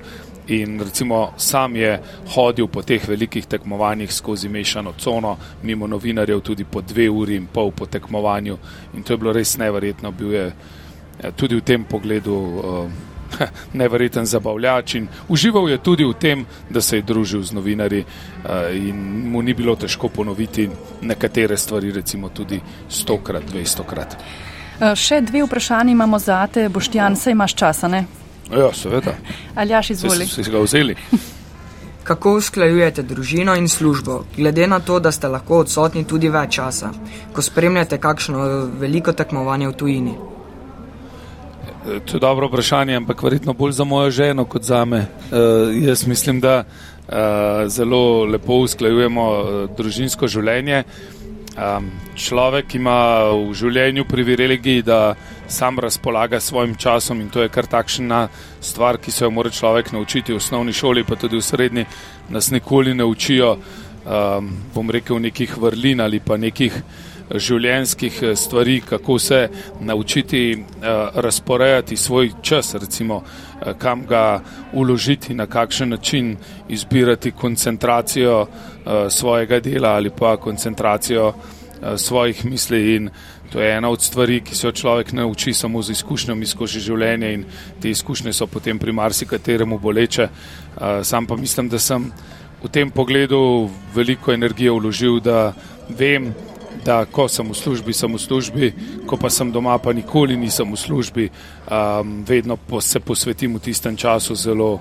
[0.47, 1.99] In recimo sam je
[2.33, 7.47] hodil po teh velikih tekmovanjih skozi mešano cono, mimo novinarjev, tudi po dve uri in
[7.47, 8.57] pol po tekmovanju.
[8.93, 10.11] In to je bilo res neverjetno.
[10.11, 12.91] Bil je eh, tudi v tem pogledu uh,
[13.73, 18.75] neverjeten zabavljač in užival je tudi v tem, da se je družil z novinarji uh,
[18.75, 18.95] in
[19.31, 20.69] mu ni bilo težko ponoviti
[21.01, 24.17] nekatere stvari, recimo tudi stokrat, dvestokrat.
[24.81, 28.05] Še dve vprašanje imamo za te, Boštjan, se imaš časa, ne?
[28.49, 29.13] Ja, seveda.
[29.55, 30.25] Aljaš, izvoli.
[30.25, 30.95] Si, si ga vzeli.
[32.09, 36.89] Kako usklajujete družino in službo, glede na to, da ste lahko odsotni tudi več časa,
[37.33, 38.47] ko spremljate kakšno
[38.81, 40.15] veliko tekmovanje v tujini?
[41.85, 45.05] E, to je dobro vprašanje, ampak verjetno bolj za mojo ženo kot za me.
[45.29, 47.13] Uh, jaz mislim, da uh,
[47.69, 50.83] zelo lepo usklajujemo uh, družinsko življenje.
[51.51, 55.15] Um, človek ima v življenju privilegij, da
[55.51, 58.29] sam razpolaga s svojim časom in to je kar takšna
[58.63, 61.85] stvar, ki se jo mora človek naučiti v osnovni šoli, pa tudi v srednji,
[62.29, 66.71] nas nikoli ne učijo, um, bom rekel, nekih vrlin ali pa nekih
[67.35, 69.47] življenjskih eh, stvari, kako se
[69.79, 70.83] naučiti uh,
[71.15, 74.41] razporejati svoj čas, recimo uh, kam ga
[74.73, 76.37] uložiti, na kakšen način
[76.69, 78.47] izbirati koncentracijo
[79.09, 81.33] svojega dela ali pa koncentracijo
[81.97, 83.09] svojih misli in
[83.51, 87.33] To je ena od stvari, ki se jo človek nauči samo z izkušnjami skozi življenje
[87.33, 87.43] in
[87.83, 90.27] te izkušnje so potem pri marsikateremu boleče.
[91.03, 92.05] Sam pa mislim, da sem
[92.63, 95.51] v tem pogledu veliko energije vložil, da
[95.89, 96.31] vem,
[96.85, 98.73] da ko sem v službi, sem v službi,
[99.05, 101.29] ko pa sem doma, pa nikoli nisem v službi,
[102.25, 104.73] vedno se posvetim v tistem času zelo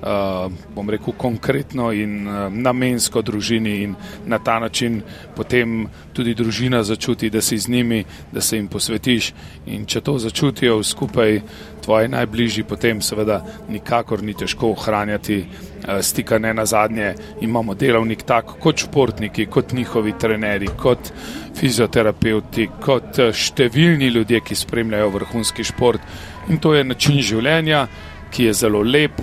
[0.00, 3.94] uh, bom rekel, konkretno in uh, namensko družini in
[4.26, 5.02] na ta način
[5.36, 9.32] potem tudi družina začuti, da si z njimi, da se jim posvetiš.
[9.66, 11.40] In če to začutijo skupaj
[11.84, 15.69] tvoji najbližji, potem seveda nikakor ni težko ohranjati uh,
[16.02, 17.14] stika ne na zadnje.
[17.40, 21.12] Imamo delovnik tak kot športniki, kot njihovi trenerji, kot
[21.56, 26.00] fizioterapeuti, kot številni ljudje, ki spremljajo vrhunski šport
[26.48, 27.86] in to je način življenja,
[28.30, 29.20] ki je zelo lep,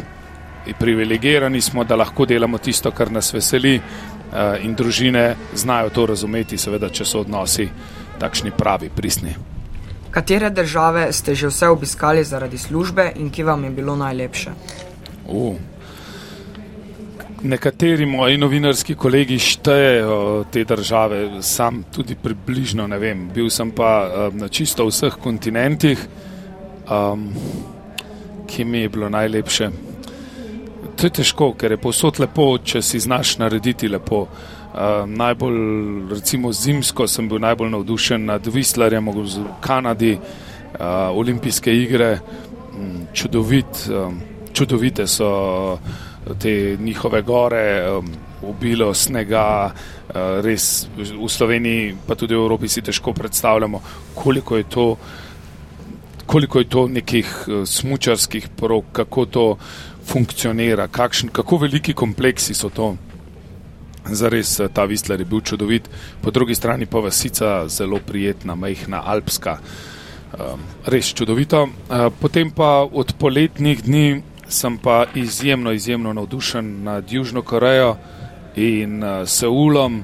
[0.80, 6.58] privilegirani smo, da lahko delamo tisto, kar nas veseli, eh, in družine znajo to razumeti,
[6.58, 7.70] seveda, če so odnosi
[8.20, 9.36] takšni pravi, pristni.
[10.12, 14.52] Katere države ste že vse obiskali zaradi službe in ki vam je bilo najlepše?
[15.28, 15.56] Uh.
[17.44, 23.28] Nekateri moji novinarski kolegi štejejo te države, sam tudi približno ne vem.
[23.34, 26.02] Bil sem pa um, na čisto vseh kontinentih,
[26.90, 27.28] um,
[28.48, 29.70] ki mi je bilo najlepše.
[30.98, 34.26] To je težko, ker je posod lepo, če si znaš narediti lepo.
[34.26, 35.62] Uh, najbolj,
[36.10, 42.16] recimo zimsko, sem bil najbolj navdušen nad Whistlerjem v Kanadi, uh, olimpijske igre,
[42.74, 44.22] um, čudovit, um,
[44.54, 45.78] čudovite so
[46.40, 48.10] te njihove gore, um,
[48.50, 53.82] obilo snega, uh, res v Sloveniji, pa tudi v Evropi si težko predstavljamo,
[54.16, 54.88] koliko je to,
[56.26, 59.46] koliko je to nekih uh, smučarskih prog, kako to
[60.08, 62.96] funkcionira, kakšen, kako veliki kompleksi so to.
[64.08, 65.90] Zares eh, ta Vistler je bil čudovit,
[66.22, 69.58] po drugi strani pa vasica zelo prijetna, majhna, alpska,
[70.86, 71.68] res čudovito.
[72.22, 77.96] Potem pa od poletnih dni sem pa izjemno, izjemno navdušen nad Južno Korejo
[78.56, 80.04] in uh, Seulom.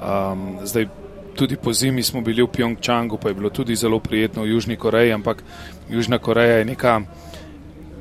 [0.00, 0.86] Um, zdaj
[1.36, 4.76] tudi po zimi smo bili v Pjongčangu, pa je bilo tudi zelo prijetno v Južni
[4.76, 5.42] Koreji, ampak
[5.88, 7.00] Južna Koreja je neka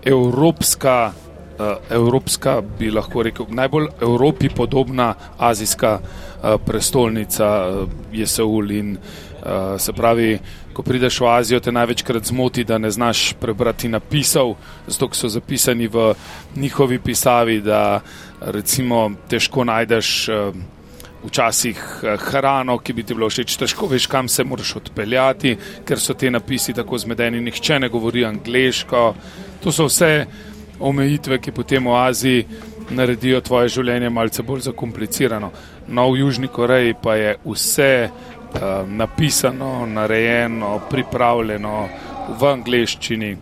[0.06, 1.12] evropska
[1.60, 8.72] uh, evropska, bi lahko rekel, najbolj Evropi podobna azijska uh, prestolnica uh, je Seul.
[8.72, 10.40] In, uh, se pravi,
[10.80, 14.54] ko prideš v Azijo, te največkrat zmoti, da ne znaš prebrati napisov,
[14.88, 16.14] zato so zapisani v
[16.56, 18.00] njihovi pisavi, da
[18.40, 20.30] recimo težko najdeš.
[20.30, 20.56] Uh,
[21.20, 21.76] Včasih
[22.32, 26.30] hrano, ki bi ti bilo všeč, težko veš, kam se moraš odpeljati, ker so te
[26.32, 29.02] napisi tako zmedeni, nihče ne govori angliško.
[29.60, 30.14] To so vse
[30.80, 32.46] omejitve, ki potem v Aziji
[32.96, 35.52] naredijo tvoje življenje malce bolj zakomplicirano.
[35.88, 37.92] No, v Južni Koreji pa je vse
[38.88, 41.90] napisano, narejeno, pripravljeno
[42.40, 43.38] v angleščini,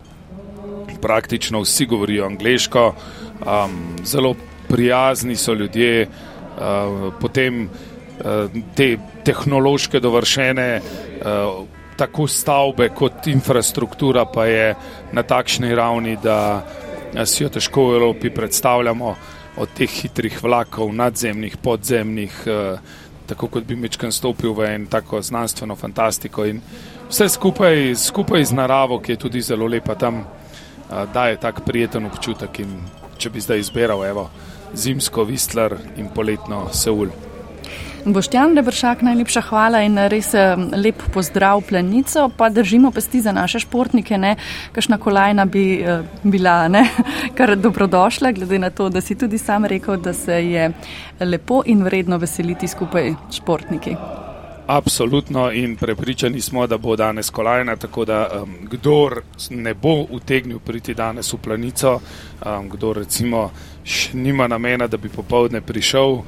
[1.02, 4.34] praktično vsi govorijo angliško, um, zelo
[4.68, 10.80] prijazni so ljudje, uh, potem uh, te tehnološke dovršene.
[10.80, 11.66] Uh,
[11.98, 14.74] Tako stavbe kot infrastruktura pa je
[15.12, 16.62] na takšni ravni, da
[17.26, 19.14] si jo težko v Evropi predstavljamo,
[19.58, 22.78] od teh hitrih vlakov, nadzemnih, podzemnih, eh,
[23.28, 26.46] tako kot bi mečkan stopil v en tako znanstveno fantastiko.
[26.48, 26.60] In
[27.08, 30.24] vse skupaj, skupaj z naravo, ki je tudi zelo lepa tam,
[31.14, 32.60] daje tak prijeten občutek.
[32.64, 32.78] In
[33.18, 34.28] če bi zdaj izbiral, evo,
[34.74, 37.27] zimsko Vistler in poletno Seul.
[38.04, 40.30] Boštjan Rebršak, najlepša hvala in res
[40.72, 44.36] lep pozdrav planico, pa držimo pesti za naše športnike, ne,
[44.72, 45.64] kakšna kolajna bi
[46.22, 46.84] bila, ne,
[47.38, 50.70] kar dobrodošla, glede na to, da si tudi sam rekel, da se je
[51.20, 53.96] lepo in vredno veseliti skupaj športniki.
[54.68, 60.58] Absolutno in prepričani smo, da bo danes kolajna, tako da um, kdor ne bo utegnil
[60.58, 62.00] priti danes v planico,
[62.46, 63.50] um, kdor recimo
[64.12, 66.24] nima namena, da bi popovdne prišel uh,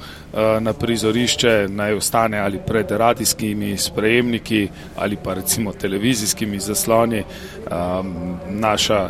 [0.59, 7.23] na prizorišče, naj ostane ali pred radijskimi sprejemniki ali pa recimo televizijskimi zasloni.
[7.23, 9.09] Um, naša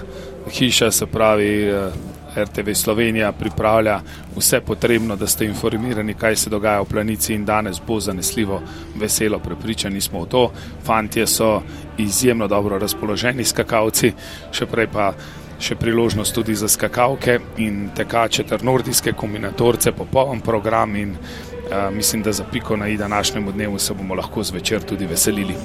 [0.51, 1.71] hiša se pravi.
[1.71, 1.93] Uh,
[2.35, 3.99] RTV Slovenija pripravlja
[4.37, 8.61] vse potrebno, da ste informirani, kaj se dogaja v planici in danes bo zanesljivo
[8.95, 10.51] veselo, prepričani smo v to.
[10.85, 11.61] Fantje so
[11.97, 14.13] izjemno dobro razpoloženi skakavci,
[14.51, 15.11] še prej pa
[15.61, 22.23] še priložnost tudi za skakavke in tekače ter nordijske kombinatorce, popoln program in uh, mislim,
[22.23, 25.55] da za piko na i današnjemu dnevu se bomo lahko zvečer tudi veselili.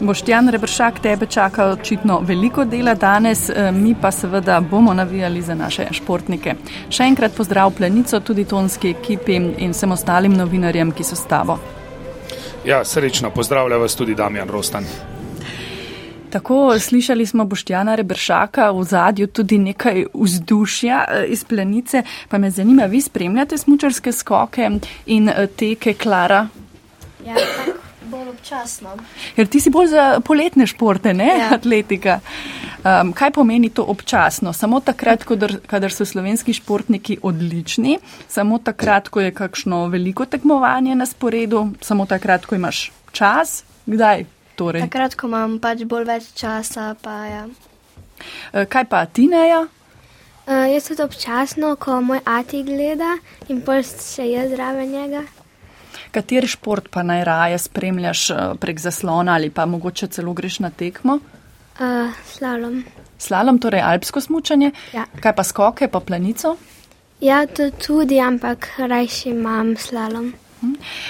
[0.00, 5.54] Boštjan Rebršak, tebe čaka očitno veliko dela danes, eh, mi pa seveda bomo navijali za
[5.54, 6.54] naše športnike.
[6.90, 11.58] Še enkrat pozdrav plenico, tudi tonski ekipi in vsem ostalim novinarjem, ki so s tabo.
[12.64, 14.86] Ja, srečno, pozdravljam vas tudi Damjan Rostan.
[16.30, 22.50] Tako, slišali smo Boštjana Rebršaka v zadju tudi nekaj vzdušja eh, iz plenice, pa me
[22.50, 24.70] zanima, vi spremljate smučarske skoke
[25.06, 26.46] in eh, teke Klara?
[27.26, 28.96] Ja, tako bolj občasno.
[29.36, 31.48] Ker ti si bolj za poletne športe, ne Ja.
[31.54, 32.20] atletika.
[32.78, 34.52] Um, kaj pomeni to občasno?
[34.52, 40.94] Samo takrat, kadar, kadar so slovenski športniki odlični, samo takrat, ko je kakšno veliko tekmovanje
[40.94, 44.24] na sporedu, samo takrat, ko imaš čas, kdaj
[44.58, 44.82] torej?
[44.88, 47.42] Takrat, ko imam pač bolj več časa, pa ja.
[48.52, 49.64] Eh, Kaj pa Tineja?
[50.48, 53.18] Uh, jaz tudi občasno, ko moj ati gleda
[53.52, 55.22] in pol še jaz zraven njega.
[56.10, 61.18] Kateri šport pa najraje spremljaš eh, prek zaslona ali pa mogoče celo greš na tekmo?
[61.78, 62.80] Uh, slalom.
[63.18, 65.04] Slalom, torej alpsko smučanje, Ja.
[65.20, 66.56] kaj pa skoke, pa planico?
[67.20, 70.32] Ja, to tudi, ampak rajši imam slalom.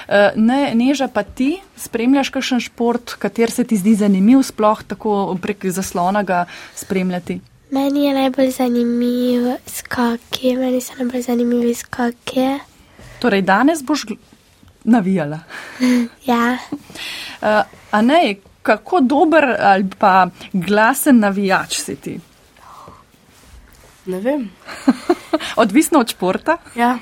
[0.08, 5.36] Eh, Ne, neža pa ti, spremljaš kakšen šport, kater se ti zdi zanimiv, sploh tako
[5.42, 7.40] prek zaslona ga spremljati.
[7.70, 12.58] Meni je najbolj zanimiv skake, meni so najbolj zanimivi skake.
[13.18, 14.06] Torej, danes boš
[14.84, 15.40] navijala.
[16.30, 16.58] Ja,
[17.40, 22.20] Uh, a ne, kako dober ali pa glasen navijač si ti?
[24.08, 24.48] Ne vem.
[25.62, 26.56] Odvisno od športa.
[26.76, 26.98] Ja.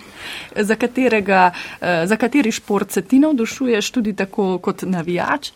[0.57, 5.51] Za, katerega, eh, za kateri šport se ti navdušuješ, tudi tako kot navijač?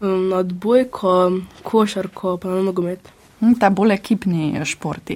[0.00, 1.32] Na odbojko,
[1.62, 3.08] košarko, pa na nogomet.
[3.40, 5.14] Hm, Ta bolj ekipni športi.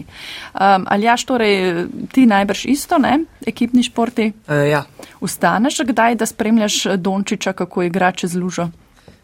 [0.55, 3.19] Um, ali jaš torej ti najbrž isto, ne?
[3.47, 4.33] Ekipni športi?
[4.49, 4.85] E, ja,
[5.21, 8.69] Ustaneš kdaj, da spremljaš Dončiča, kako igra čez lužo?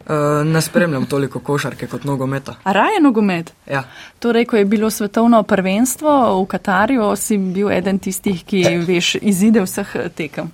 [0.08, 2.54] E, ne spremljam toliko košarke kot nogometa.
[2.64, 3.52] A raje nogomet?
[3.70, 3.84] Ja.
[4.18, 9.62] Torej, ko je bilo svetovno prvenstvo v Katarju, si bil eden tistih, ki veš izide
[9.64, 10.50] vseh eh, tekem.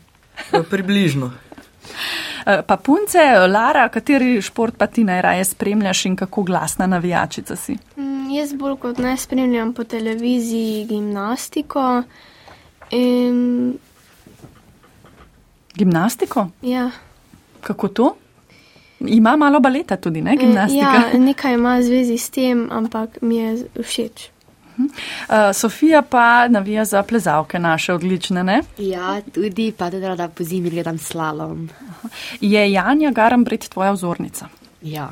[0.53, 1.31] E, približno.
[2.47, 7.77] Eh, Pa punce, Lara, kateri šport pa ti najraje spremljaš in kako glasna navijačica si?
[7.97, 12.03] Mm, jaz bolj kot ne spremljam po televiziji gimnastiko.
[12.91, 13.79] In,
[15.75, 16.49] Gimnastiko?
[16.63, 16.91] ja.
[17.61, 18.15] Kako to?
[19.01, 20.33] Ima malo baleta tudi, ne?
[20.33, 20.95] E, Gimnastika.
[21.13, 24.29] Ja, nekaj ima v zvezi s tem, ampak mi je všeč.
[24.81, 24.87] Uh,
[25.53, 28.63] Sofija pa navija za plezalke naše odlične, ne?
[28.79, 31.69] Ja, tudi pa tudi rada po zimi gledam slalom.
[32.41, 34.49] Je Janja Garambrit tvoja vzornica?
[34.83, 35.11] Ja,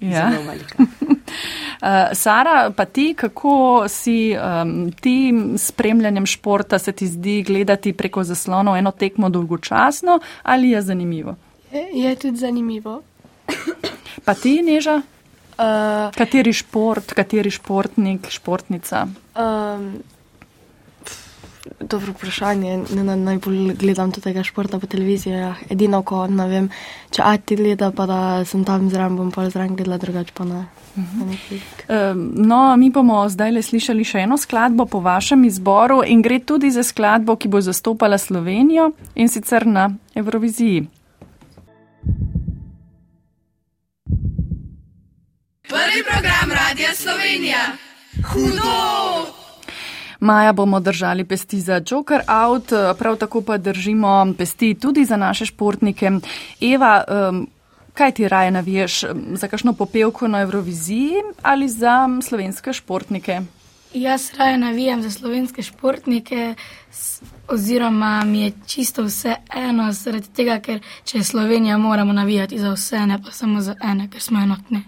[0.00, 0.30] Ja.
[0.30, 0.76] zelo velika.
[0.78, 1.88] Uh,
[2.22, 8.24] Sara, pa ti, kako si um, ti s spremljanjem športa, se ti zdi gledati preko
[8.24, 11.34] zaslonov eno tekmo dolgočasno ali je zanimivo?
[11.72, 13.02] Je, je tudi zanimivo.
[14.28, 15.00] Pa ti, Neža?
[15.56, 19.06] Uh, Kateri šport, kateri športnik, športnica?
[19.32, 19.86] um,
[21.80, 22.76] dobro vprašanje.
[22.92, 25.32] Ne, ne, najbolj gledam tega športa po televiziji.
[25.72, 26.68] Edino, ko ne vem,
[27.10, 30.60] če Ati gleda, pa da sem tam zraven, bom pa zraven gledala, drugače pa ne.
[30.94, 36.42] Um, No, mi bomo zdaj le slišali še eno skladbo po vašem izboru in gre
[36.44, 40.84] tudi za skladbo, ki bo zastopala Slovenijo in sicer na Evroviziji.
[45.68, 47.58] Prvi program Radia Slovenija.
[48.32, 49.32] Hudo!
[50.20, 55.46] Maja bomo držali pesti za Joker Out, prav tako pa držimo pesti tudi za naše
[55.46, 56.10] športnike.
[56.60, 57.48] Eva, um,
[57.94, 59.00] Kaj ti raje navijaš
[59.32, 61.12] za kakšno popevko na Euroviziji
[61.42, 63.40] ali za slovenske športnike?
[63.94, 66.54] Jaz raje navijam za slovenske športnike,
[67.48, 72.72] oziroma mi je čisto vse eno, zaradi tega, ker če je Slovenija, moramo navijati za
[72.72, 74.84] vse, ne pa samo za ene, ker smo enotni.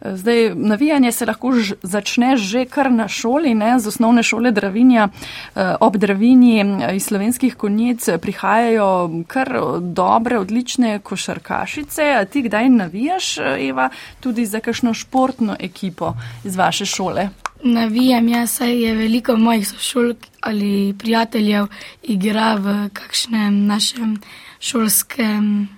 [0.00, 1.52] Zdaj, navijanje se lahko
[1.82, 5.08] začne že kar na šoli, ne, z osnovne šole Dravinja.
[5.08, 12.02] Eh, ob Dravinji eh, iz slovenskih konjic prihajajo kar dobre, odlične košarkašice.
[12.20, 13.90] A ti kdaj navijaš, eh, Eva,
[14.20, 16.14] tudi za kakšno športno ekipo
[16.44, 17.28] iz vaše šole?
[17.62, 21.66] Navijam jaz, saj je veliko mojih sošolk ali prijateljev
[22.02, 24.16] igra v kakšnem našem
[24.60, 25.68] šolskem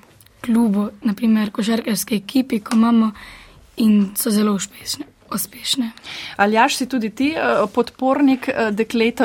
[0.40, 3.12] klubu, naprimer košarkarske ekipi, ko imamo
[3.82, 5.06] in so zelo uspešne.
[5.32, 5.90] Uspešne.
[6.36, 9.20] Ali jaš si tudi ti uh, podpornik uh, deklet,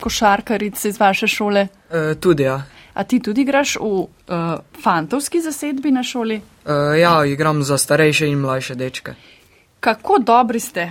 [0.00, 1.66] košarkaric iz vaše šole?
[1.90, 2.62] Uh, tudi ja.
[2.94, 4.06] A ti tudi igraš v uh,
[4.82, 6.40] fantovski zasedbi na šoli?
[6.64, 9.14] Uh, ja, igram za starejše in mlajše dečke.
[9.80, 10.90] Kako dobri ste?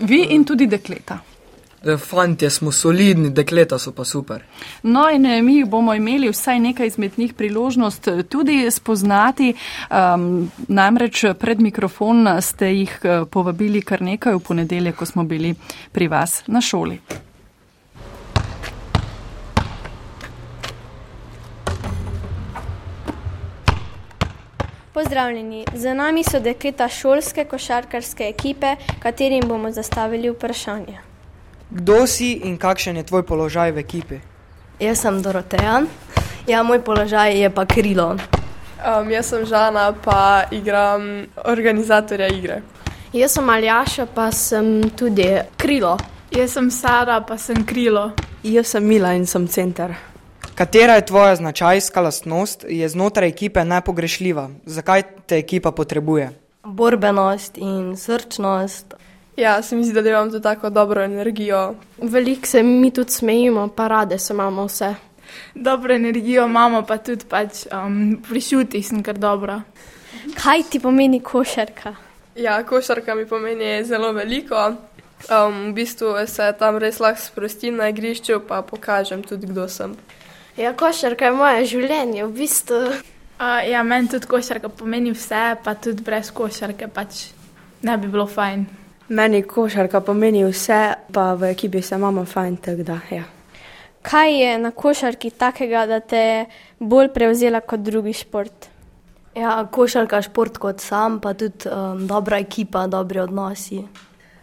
[0.00, 1.18] Vi in tudi dekleta.
[1.98, 4.42] Fantje smo solidni, dekleta so pa super.
[4.82, 9.54] No, in eh, mi bomo imeli vsaj nekaj izmed njih priložnost eh, tudi spoznati.
[9.90, 15.54] Um, namreč pred mikrofon ste jih eh, povabili kar nekaj v ponedelje, ko smo bili
[15.92, 17.00] pri vas na šoli.
[24.94, 31.07] Pozdravljeni, za nami so dekleta šolske košarkarske ekipe, katerim bomo zastavili vprašanje.
[31.70, 34.16] Kdo si in kakšen je tvoj položaj v ekipi?
[34.80, 35.82] Jaz sem Doroteja,
[36.48, 38.16] ja, moj položaj je pa krilo.
[38.80, 42.62] Um, jaz sem Žana, pa igram organizatorja igre.
[43.12, 45.28] Jaz sem Aljaša, pa sem tudi
[45.60, 45.98] krilo.
[46.32, 48.12] Jaz sem Sara, pa sem krilo.
[48.42, 49.92] Jaz sem Mila in sem center.
[50.54, 54.48] Katera je tvoja značajska lastnost, je znotraj ekipe najpogrešljiva?
[54.64, 56.30] Zakaj te ekipa potrebuje?
[56.64, 58.94] Borbenost in srčnost,
[59.38, 61.74] Ja, se mi zdi, da imam tu tako dobro energijo.
[62.02, 64.94] Veliko se mi tudi smejimo, pa rade se imamo vse.
[65.54, 69.60] Dobro energijo imamo, pa tudi pač, um, prišuti sem kar dobro.
[70.42, 71.94] Kaj ti pomeni košarka?
[72.36, 74.72] Ja, košarka mi pomeni zelo veliko.
[75.30, 79.94] Um, v bistvu se tam res lahko sprostim na igrišču, pa pokažem tudi, kdo sem.
[80.56, 82.82] Ja, košarka je moje življenje, v bistvu.
[83.38, 87.28] Uh, ja, meni tudi košarka pomeni vse, pa tudi brez košarke pač
[87.86, 88.87] ne bi bilo fajn.
[89.08, 92.58] Meni košarka pomeni vse, pa v ekipi se imamo fajn.
[92.84, 93.24] Da, ja.
[94.02, 96.46] Kaj je na košarki takega, da te je
[96.78, 98.68] bolj prevzela kot drugi šport?
[99.34, 103.82] Ja, košarka je šport kot sam, pa tudi um, dobra ekipa, dobri odnosi.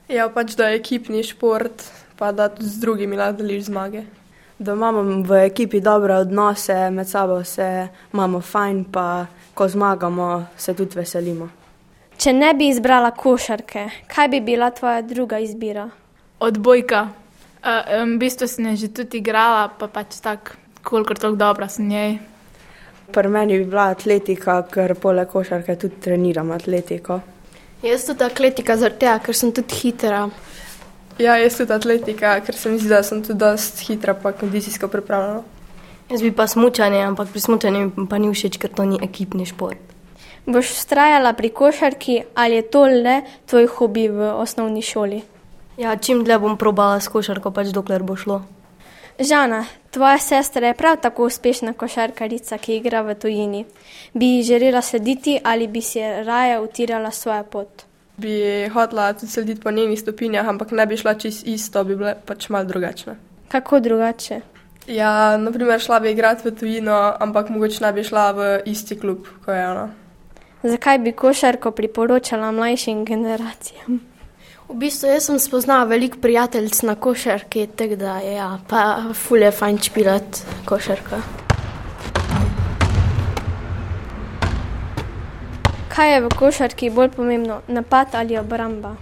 [0.10, 1.84] Ja, pač da je ekipni šport,
[2.18, 4.02] pa da tudi z drugimi lahko deliš zmage.
[4.58, 10.74] Da imamo v ekipi dobre odnose, med sabo se imamo fajn, pa ko zmagamo, se
[10.74, 11.50] tudi veselimo.
[12.18, 15.90] Če ne bi izbrala košarke, kaj bi bila tvoja druga izbira?
[16.40, 17.10] Odbojka.
[17.66, 20.56] Uh, v bistvu sem že tudi igrala, pa pač tako,
[20.86, 22.20] kolikor tako dobra sem njej.
[23.12, 27.20] Pri meni bi bila atletika, ker poleg košarke tudi treniram atletiko.
[27.84, 30.30] Jaz tudi atletika, zato ker sem tudi hitra.
[31.20, 34.88] Ja, jaz tudi atletika, ker se mi zdi, da sem tudi dosti hitra, pa kondicijsko
[34.88, 35.44] pripravljena.
[36.10, 39.95] Jaz bi pa smučanje, ampak pri smučanju pa ni všeč, ker to ni ekipni šport.
[40.46, 45.22] Boš ustrajala pri košarki ali je to le tvoj hobi v osnovni šoli?
[45.78, 48.44] Ja, čim dlje bom probala s košarko, pač dokler bo šlo.
[49.20, 53.66] Žana, tvoja sestra je prav tako uspešna košarkarica, ki igra v tujini.
[54.14, 57.84] Bi ji želela slediti ali bi si raje utirala svojo pot?
[58.18, 62.16] Bi hotela tudi slediti po njenih stopinjah, ampak ne bi šla čist isto, bi bila
[62.26, 63.16] pač malo drugačna.
[63.48, 64.42] Kako drugače?
[64.88, 69.26] Ja, naprimer šla bi igrati v tujino, ampak mogoče ne bi šla v isti klub,
[69.46, 69.90] kot je ona.
[70.68, 74.00] Zakaj bi košarko priporočala mlajšim generacijam?
[74.70, 79.52] V bistvu jaz sem spoznala veliko prijateljic na košarki, tako da je ja, pa fulje
[79.52, 81.22] fajn špilat košarka.
[85.96, 88.96] Kaj je v košarki bolj pomembno, napad ali obramba?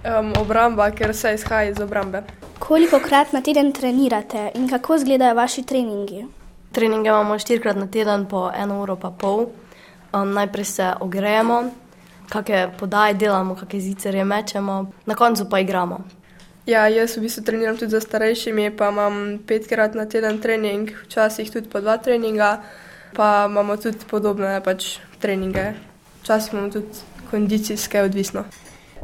[0.00, 2.22] Um, obramba, ker vse izhaja iz obrambe.
[2.58, 6.24] Koliko krat na teden trenirate in kako izgledajo vaši treningi?
[6.72, 9.50] Treninge imamo štirikrat na teden, po eno uro pa pol.
[10.12, 11.70] Um, najprej se ogrejemo,
[12.28, 16.00] kakšne podaje delamo, kakšne zicerje mečemo, na koncu pa igramo.
[16.66, 21.50] Ja, jaz v bistvu treniram tudi za starejšimi, pa imam petkrat na teden trening, včasih
[21.50, 22.62] tudi po dva treninga,
[23.16, 25.72] pa imamo tudi podobne pač, treninge.
[26.22, 28.44] Včasih imamo tudi kondicijske, odvisno.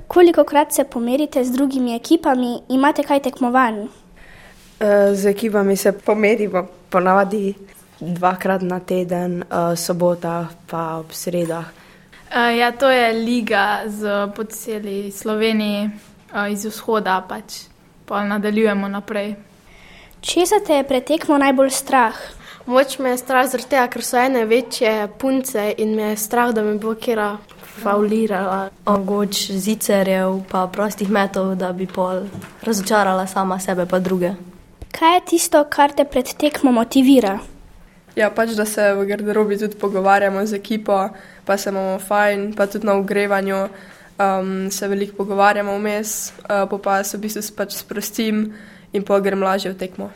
[0.07, 3.86] Koliko krat se pomerite z drugimi ekipami, imate kaj tekmovanj?
[4.80, 7.54] E, z ekipami se pomerimo, ponavadi
[8.01, 11.64] dvakrat na teden, uh, sobota, pa ob sredah,
[12.26, 15.90] Uh, ja, to je liga z po celi Sloveniji,
[16.34, 17.70] uh, iz vzhoda pač.
[18.07, 19.34] Pa nadaljujemo naprej.
[20.20, 22.14] Česa te je pretekmo najbolj strah?
[22.66, 26.51] Moč me je strah zaradi tega, ker so ene večje punce in me je strah,
[26.51, 27.36] da me bo kera
[27.82, 28.70] faulirala.
[28.86, 32.26] Mogoče zicerjev, pa prostih metov, da bi pol
[32.62, 34.34] razočarala sama sebe pa druge.
[34.90, 37.38] Kaj je tisto, kar te pred tekmo motivira?
[38.16, 41.08] Ja, pač da se v garderobi tudi pogovarjamo z ekipo,
[41.44, 43.68] pa se imamo fajn, pa tudi na ogrevanju
[44.18, 48.54] um, se veliko pogovarjamo vmes, uh, pa pa se v bistvu pač sprostim
[48.92, 50.10] in pa grem lažje v tekmo.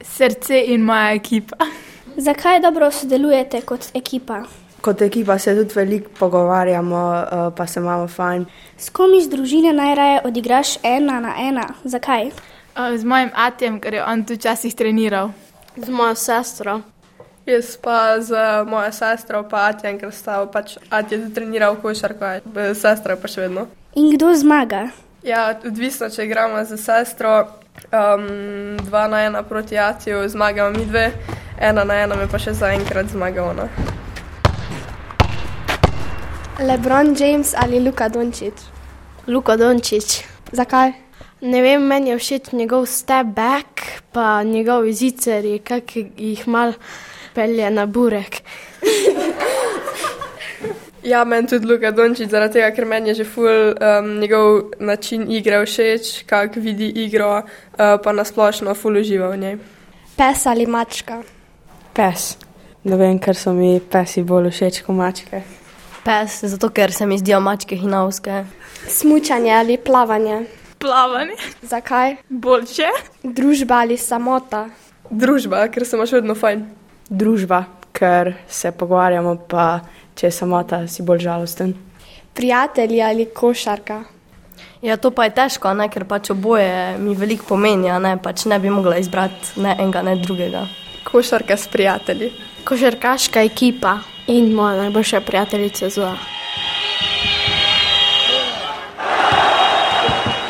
[0.00, 1.56] Srce in moja ekipa.
[2.28, 4.42] Zakaj dobro sodelujete kot ekipa?
[4.80, 8.44] Kot ekipa se tudi veliko pogovarjamo, uh, pa se imamo fajn.
[8.76, 11.64] S kom iz družine najraje odigraš ena na ena?
[11.84, 12.28] Zakaj?
[12.76, 15.32] Uh, z mojim atjem, ker je on tu včasih treniral.
[15.76, 16.80] Z mojo sestro.
[17.46, 18.34] Jaz pa z
[18.66, 22.30] mojo sestro, pa Atjem, ker sta pač Atje tudi treniral košarko,
[22.74, 23.68] sestra pa še vedno.
[23.94, 24.88] In kdo zmaga?
[25.22, 27.36] Ja, odvisno, če igramo z sestro,
[27.94, 31.12] um, dva na ena proti Atju, zmagamo mi dve,
[31.62, 33.70] ena na ena me pa še zaenkrat zmaga ona.
[36.66, 38.70] Lebron James ali Luka Dončić?
[39.30, 40.24] Luka Dončić.
[40.50, 40.96] Zakaj?
[41.46, 46.74] Ne vem, meni je všeč njegov step back, pa njegov zicer, ki jih mal
[47.36, 48.40] pelje na burek.
[51.06, 55.28] Ja, meni tudi Luka Dončić, zaradi tega, ker meni je že ful um, njegov način
[55.30, 59.54] igre všeč, kako vidi igro, uh, pa nasplošno ful uživa v njej.
[60.16, 61.20] Pes ali mačka?
[61.94, 62.36] Pes.
[62.84, 65.42] Ne vem, ker so mi pesi bolj všeč kot mačke.
[66.04, 68.42] Pes, zato ker se mi zdijo mačke hinavske.
[68.88, 70.40] Smučanje ali plavanje?
[70.78, 71.38] Plavanje.
[71.62, 72.16] Zakaj?
[72.28, 72.90] Boljše.
[73.22, 74.66] Družba ali samota?
[75.10, 76.66] Družba, ker se imaš vedno fajn.
[77.08, 79.80] Družba, ker se pogovarjamo, pa
[80.16, 81.74] če je samota, si bolj žalosten.
[82.34, 84.02] Prijatelji ali košarka?
[84.82, 85.88] Ja, to pa je težko, ne?
[85.88, 88.16] ker pač oboje mi veliko pomeni, ne?
[88.22, 90.66] pač ne bi mogla izbrati ne enega, ne drugega.
[91.06, 92.32] Košarka s prijatelji.
[92.66, 96.35] Košarkaška ekipa in moja najboljša prijateljica Zoa.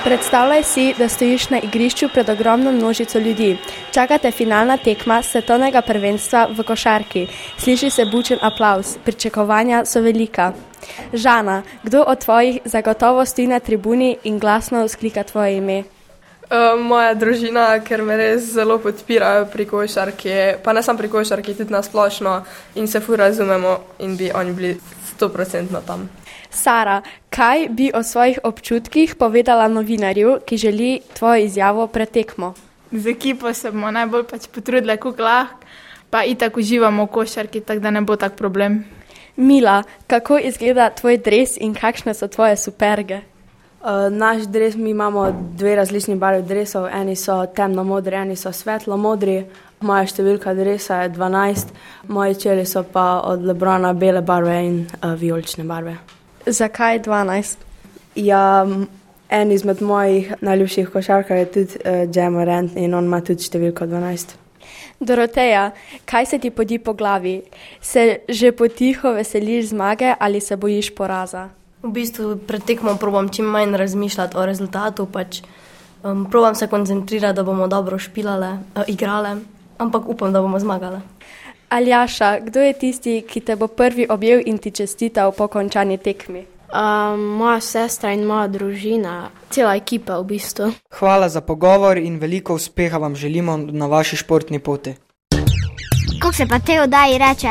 [0.06, 3.56] Predstavljaj si, da stojiš na igrišču pred ogromno množico ljudi.
[3.90, 7.26] Čakate finalna tekma svetovnega prvenstva v košarki.
[7.58, 10.52] Sliši se bučen aplaus, pričakovanja so velika.
[11.12, 15.78] Žana, kdo od tvojih zagotovo stoji na tribuni in glasno vzklika tvoje ime?
[15.78, 20.30] Uh, moja družina, ker me res zelo podpirajo pri košarki,
[20.62, 22.44] pa ne samo pri košarki, tudi na splošno
[22.74, 24.76] in se fu razumemo in bi oni bili
[25.18, 26.08] 100% tam.
[26.56, 32.54] Sara, kaj bi o svojih občutkih povedala novinarju, ki želi tvojo izjavo pretekmo?
[32.92, 35.66] Z ekipo se bomo najbolj pač potrudili, kako lahko,
[36.10, 38.84] pa itak uživamo v košarki, tako da ne bo tak problem.
[39.36, 43.20] Mila, kako izgleda tvoj dres in kakšne so tvoje superge?
[43.86, 48.52] Uh, naš dres, mi imamo dve različni barvi dresov, eni so temno modri, eni so
[48.52, 49.44] svetlo modri.
[49.80, 51.76] Moja številka dresa je 12,
[52.08, 56.15] moji čeli so pa od Lebrona bele barve in uh, vijolične barve.
[56.46, 57.56] Zakaj 12?
[58.14, 58.66] Ja,
[59.28, 64.36] en izmed mojih najljubših košarkarjev je tudi uh, Jamorant in on ima tudi številko 12.
[65.00, 65.70] Doroteja,
[66.08, 67.40] kaj se ti podi po glavi?
[67.80, 71.48] Se že potiho veseliš zmage ali se bojiš poraza?
[71.82, 75.42] V bistvu pred tekmo probam čim manj razmišljati o rezultatu, pač
[76.02, 79.36] um, probam se koncentrirati, da bomo dobro špilale, uh, igrale,
[79.78, 81.02] ampak upam, da bomo zmagale.
[81.68, 86.46] Aljaša, kdo je tisti, ki te bo prvi objel in ti čestital po končani tekmi?
[86.66, 90.72] Um, moja sestra in moja družina, cela ekipa v bistvu.
[90.98, 94.94] Hvala za pogovor in veliko uspeha vam želimo na vaši športni poti.
[96.20, 97.50] Kako se pa te oddaji reče?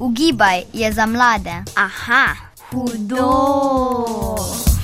[0.00, 1.54] Ugibaj je za mlade.
[1.74, 2.26] Aha,
[2.70, 4.75] hudo.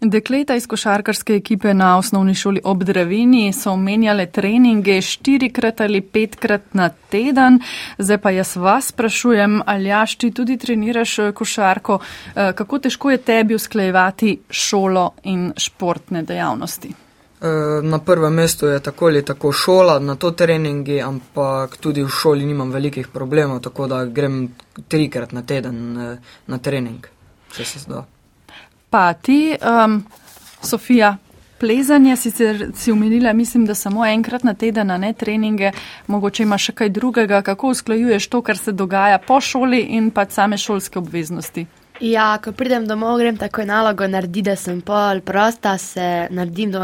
[0.00, 6.74] Dekleta iz košarkarske ekipe na osnovni šoli ob Dravini so omenjale treninge štirikrat ali petkrat
[6.74, 7.58] na teden.
[7.98, 11.98] Zdaj pa jaz vas sprašujem, ali jaš ti tudi treniraš eh, košarko,
[12.34, 16.88] eh, kako težko je tebi usklejevati šolo in športne dejavnosti?
[16.88, 17.46] Eh,
[17.82, 22.46] na prvem mestu je tako ali tako šola, na to treningi, ampak tudi v šoli
[22.46, 24.54] nimam velikih problemov, tako da grem
[24.88, 25.98] trikrat na teden
[26.46, 27.06] na trening,
[27.56, 28.04] če se zda.
[28.90, 30.02] Pa ti, um,
[30.62, 31.16] Sofija,
[31.58, 35.72] plezanje sicer si umenila, mislim, da samo enkrat na teden, ne treninge,
[36.06, 40.26] mogoče imaš še kaj drugega, kako usklajuješ to, kar se dogaja po šoli in pa
[40.30, 41.66] same šolske obveznosti.
[42.00, 46.82] Ja, ko pridem domov, grem takoj nalogo narediti, da sem pol prosta, se naredim, do,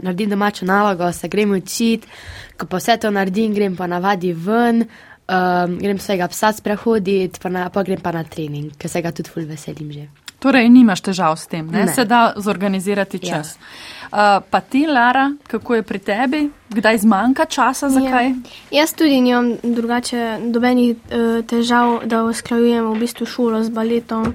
[0.00, 2.08] naredim domačo nalogo, se grem učiti,
[2.56, 4.86] ko pa vse to naredim, grem pa navadi ven,
[5.26, 9.00] Um, grem se ga psa sprehoditi, pa, na, pa grem pa na trening, ker se
[9.02, 10.04] ga tudi ful veselim že.
[10.38, 11.86] Torej, nimaš težav s tem, ne?
[11.86, 11.94] Ne.
[11.94, 13.36] se da zorganizirati Ja.
[13.36, 13.56] čas.
[13.56, 14.18] Uh,
[14.50, 18.26] pa ti, Lara, kako je pri tebi, kdaj zmanjka časa, zakaj?
[18.26, 18.34] Ja.
[18.70, 24.34] Jaz tudi nimam drugače dobenih uh, težav, da usklajujem v bistvu šolo z baletom,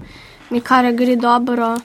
[0.49, 1.77] mi kar gre dobro.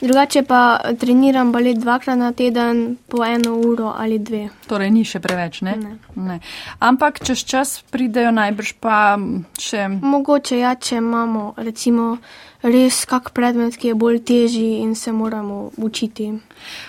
[0.00, 4.48] Drugače pa treniram balet dvakrat na teden, po eno uro ali dve.
[4.66, 5.76] Torej, ni še preveč, ne?
[5.76, 5.98] Ne.
[6.16, 6.38] ne.
[6.78, 9.86] Ampak čez čas pridejo najbrž pa m, še.
[10.02, 12.16] Mogoče ja, če imamo recimo
[12.64, 16.32] res kak predmet, ki je bolj težji in se moramo učiti.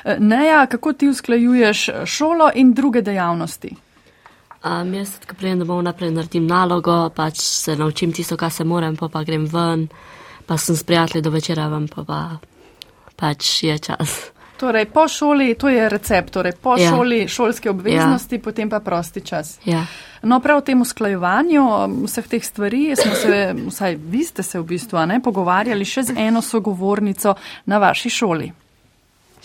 [0.04, 3.76] Eh, Neja, kako ti usklajuješ šolo in druge dejavnosti?
[4.66, 8.96] Um, jaz, ko pridem domov, naprej naredim nalogo, pač se naučim tisto, kar se moram,
[8.98, 9.88] pa, pa grem ven,
[10.46, 12.22] pa sem s prijatelji do večera ven, pa, pa
[13.16, 14.35] pač je čas.
[14.66, 16.90] Torej, po šoli, to je recept, torej po Ja.
[16.90, 18.42] šoli šolske obveznosti, ja.
[18.42, 19.60] potem pa prosti čas.
[19.66, 19.86] Ja.
[20.22, 24.60] No, prav o tem usklajevanju um, vseh teh stvari smo se, vsaj vi ste se
[24.60, 27.36] v bistvu, ne, pogovarjali še z eno sogovornico
[27.66, 28.52] na vaši šoli.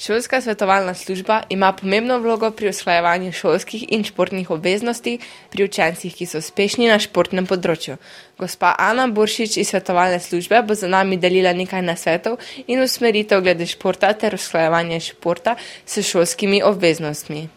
[0.01, 5.18] Šolska svetovalna služba ima pomembno vlogo pri usklajevanju šolskih in športnih obveznosti
[5.51, 7.98] pri učencih, ki so uspešni na športnem področju.
[8.40, 13.68] Gospa Ana Buršič iz svetovalne službe bo za nami delila nekaj nasvetov in usmeritev glede
[13.68, 17.48] športa ter usklajevanja športa s šolskimi obveznostmi.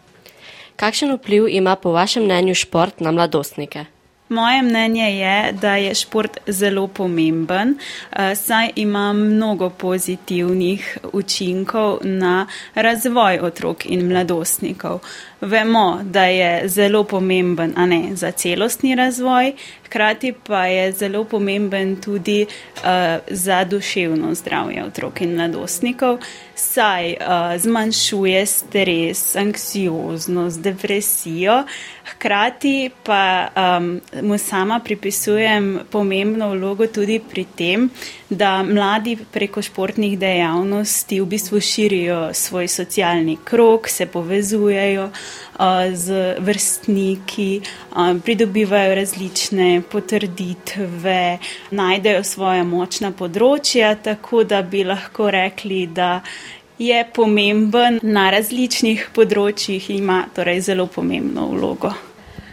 [0.76, 3.86] Kakšen vpliv ima po vašem mnenju šport na mladostnike?
[4.34, 7.78] Moje mnenje je, da je šport zelo pomemben,
[8.12, 15.00] eh, saj ima mnogo pozitivnih učinkov na razvoj otrok in mladostnikov.
[15.42, 19.54] Vemo, da je zelo pomemben ne, za celostni razvoj,
[19.94, 22.84] hkrati pa je zelo pomemben tudi uh,
[23.28, 26.18] za duševno zdravje otrok in mladostnikov,
[26.56, 27.18] saj uh,
[27.58, 31.64] zmanjšuje stres, anksioznost, depresijo,
[32.12, 37.89] hkrati pa um, mu sama pripisujem pomembno vlogo tudi pri tem,
[38.36, 45.10] da mladi preko športnih dejavnosti v bistvu širijo svoj socialni krok, se povezujejo
[45.94, 47.62] z vrstniki,
[48.24, 51.38] pridobivajo različne potrditve,
[51.72, 56.22] najdejo svoje močna področja, tako da bi lahko rekli, da
[56.78, 61.94] je pomemben na različnih področjih in ima torej zelo pomembno vlogo.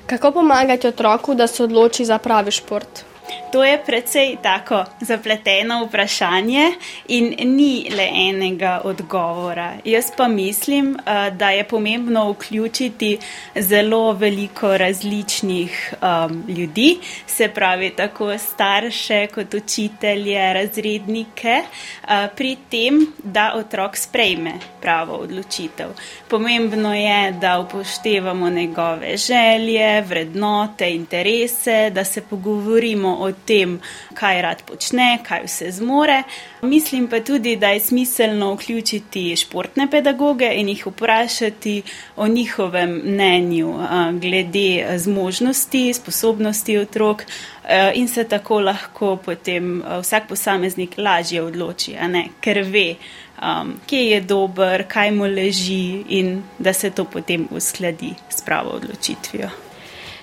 [0.06, 3.09] Kako pomagati otroku, da se odloči za pravi šport?
[3.52, 6.72] To je precej tako zapleteno vprašanje
[7.08, 9.72] in ni le enega odgovora.
[9.84, 13.18] Jaz pa mislim, eh, da je pomembno vključiti
[13.54, 21.62] zelo veliko različnih um, ljudi, se pravi tako starše kot učitelje, razrednike,
[22.02, 25.88] uh, pri tem, da otrok sprejme pravo odločitev.
[26.28, 33.78] Pomembno je, da upoštevamo njegove želje, vrednote, interese, da se pogovorimo o tem,
[34.14, 36.22] kaj rad počne, kaj vse zmore.
[36.62, 41.82] Mislim pa tudi, da je smiselno vključiti športne pedagoge in jih vprašati
[42.16, 49.98] o njihovem mnenju a, glede zmožnosti, sposobnosti otrok a, in se tako lahko potem a,
[50.00, 51.96] vsak posameznik lažje odloči,
[52.40, 52.94] ker ve,
[53.42, 58.70] um, kje je dober, kaj mu leži in da se to potem uskladi s pravo
[58.70, 59.69] odločitvijo.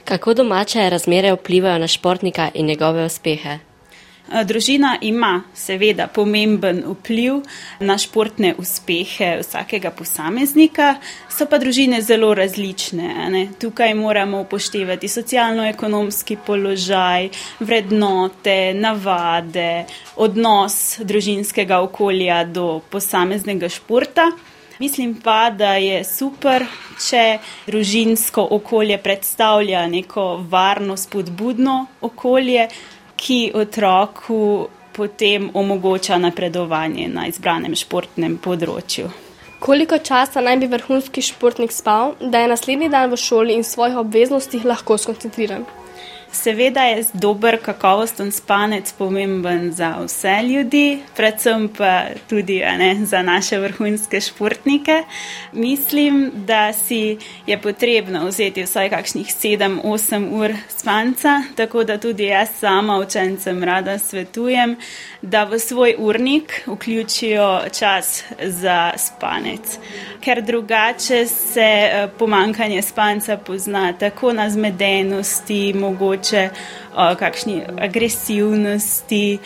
[0.08, 3.50] Kako domače razmere vplivajo na športnika in njegove uspehe?
[4.32, 7.34] Eh, Družina ima seveda pomemben vpliv
[7.80, 10.96] na športne uspehe vsakega posameznika,
[11.30, 13.30] so pa družine zelo različne.
[13.30, 13.48] Ne?
[13.60, 17.30] Tukaj moramo upoštevati socialno-ekonomski položaj,
[17.60, 19.86] vrednote, navade,
[20.16, 24.32] odnos družinskega okolja do posameznega športa.
[24.80, 26.66] Mislim pa, da je super,
[27.10, 32.68] če družinsko okolje predstavlja neko varno, spodbudno okolje,
[33.18, 39.10] ki otroku potem omogoča napredovanje na izbranem športnem področju.
[39.60, 43.98] Koliko časa naj bi vrhunski športnik spal, da je naslednji dan v šoli in svojih
[43.98, 45.66] obveznostih lahko skoncentriran?
[46.38, 53.58] Seveda je dober, kakovosten spanec pomemben za vse ljudi, predvsem pa tudi ne, za naše
[53.60, 55.04] vrhunske športnike.
[55.54, 57.18] Mislim, da si
[57.48, 63.98] je potrebno vzeti vsaj kakšnih 7-8 ur spanca, tako da tudi jaz sama učencem rada
[64.00, 64.76] svetujem,
[65.22, 69.80] da v svoj urnik vključijo čas za spanec.
[70.22, 76.27] Ker drugače se eh, pomankanje spanca pozna tako na zmedenosti, mogoče
[76.96, 79.38] o kakšni agresivnosti,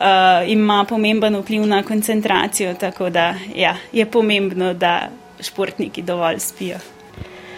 [0.00, 0.06] uh,
[0.50, 5.08] ima pomemben vpliv na koncentracijo, tako da ja, je pomembno, da
[5.40, 6.78] športniki dovolj spijo.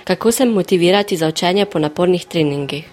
[0.04, 2.91] Kako se motivirati za učenje po napornih treningih?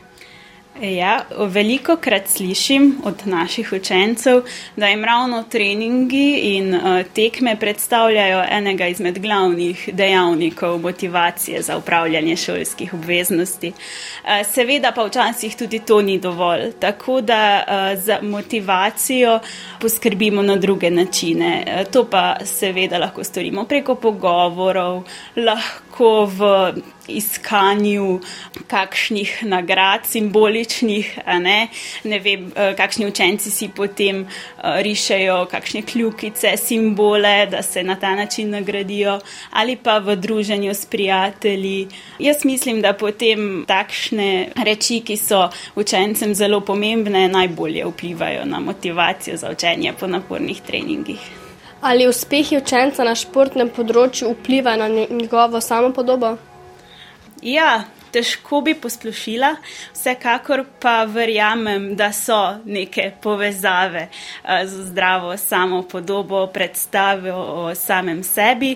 [0.82, 4.42] Ja, veliko krat slišim od naših učencev,
[4.76, 6.82] da jim ravno treningi in uh,
[7.16, 13.68] tekme predstavljajo enega izmed glavnih dejavnikov motivacije za upravljanje šolskih obveznosti.
[13.68, 19.40] Uh, seveda pa včasih tudi to ni dovolj, tako da uh, za motivacijo
[19.82, 21.66] poskrbimo na druge načine.
[21.68, 25.04] Uh, to pa seveda lahko storimo preko pogovorov,
[25.36, 26.74] lahko v
[27.08, 28.20] iskanju
[28.68, 30.69] kakšnih nagrad, simboličnih,
[31.40, 31.68] ne?
[32.04, 37.96] ne vem, eh, kakšni učenci si potem eh, rišejo kakšne kljukice, simbole, da se na
[37.96, 39.20] ta način nagradijo,
[39.52, 41.88] ali pa v druženju s prijatelji.
[42.20, 49.38] Jaz mislim, da potem takšne reči, ki so učencem zelo pomembne, najbolje vplivajo na motivacijo
[49.38, 51.20] za učenje po napornih treningih.
[51.82, 56.36] Ali uspehi učenca na športnem področju vplivajo na njegovo samopodobo?
[57.42, 59.56] Ja, težko bi posplošila,
[59.94, 68.24] vsekakor pa verjamem, da so neke povezave eh, z zdravo samo podobo, predstave o samem
[68.24, 68.76] sebi.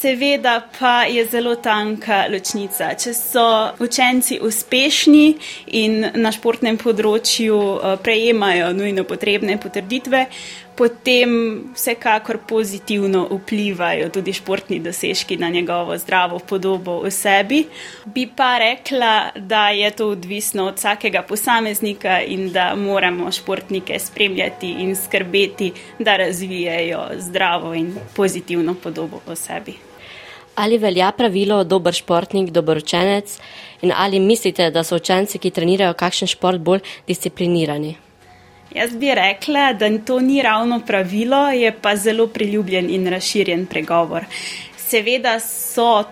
[0.00, 2.94] Seveda pa je zelo tanka ločnica.
[2.96, 3.42] Če so
[3.84, 5.26] učenci uspešni
[5.76, 10.24] in na športnem področju eh, prejemajo nujno potrebne potrditve,
[10.80, 11.30] potem
[11.74, 17.66] vsekakor pozitivno vplivajo tudi športni dosežki na njegovo zdravo podobo v sebi.
[18.06, 24.70] Bi pa rekla, da je to odvisno od vsakega posameznika in da moramo športnike spremljati
[24.70, 29.76] in skrbeti, da razvijajo zdravo in pozitivno podobo o sebi.
[30.54, 33.38] Ali velja pravilo dober športnik, dober učenec
[33.82, 37.96] in ali mislite, da so učenci, ki trenirajo kakšen šport, bolj disciplinirani?
[38.74, 44.24] Jaz bi rekla, da to ni ravno pravilo, je pa zelo priljubljen in razširjen pregovor.
[44.76, 46.04] Seveda so uh,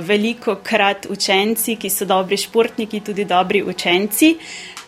[0.00, 4.36] veliko krat učenci, ki so dobri športniki, tudi dobri učenci.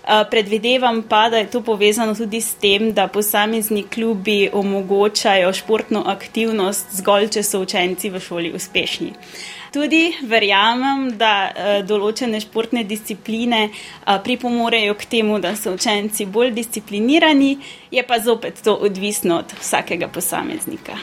[0.05, 6.03] Uh, predvidevam pa, da je to povezano tudi s tem, da posamezni klubi omogočajo športno
[6.07, 9.13] aktivnost zgolj, če so učenci v šoli uspešni.
[9.13, 16.29] Uh, tudi verjamem, da uh, določene športne discipline uh, pripomorejo k temu, da so učenci
[16.31, 17.57] bolj disciplinirani,
[17.91, 20.99] je pa zopet to odvisno od vsakega posameznika.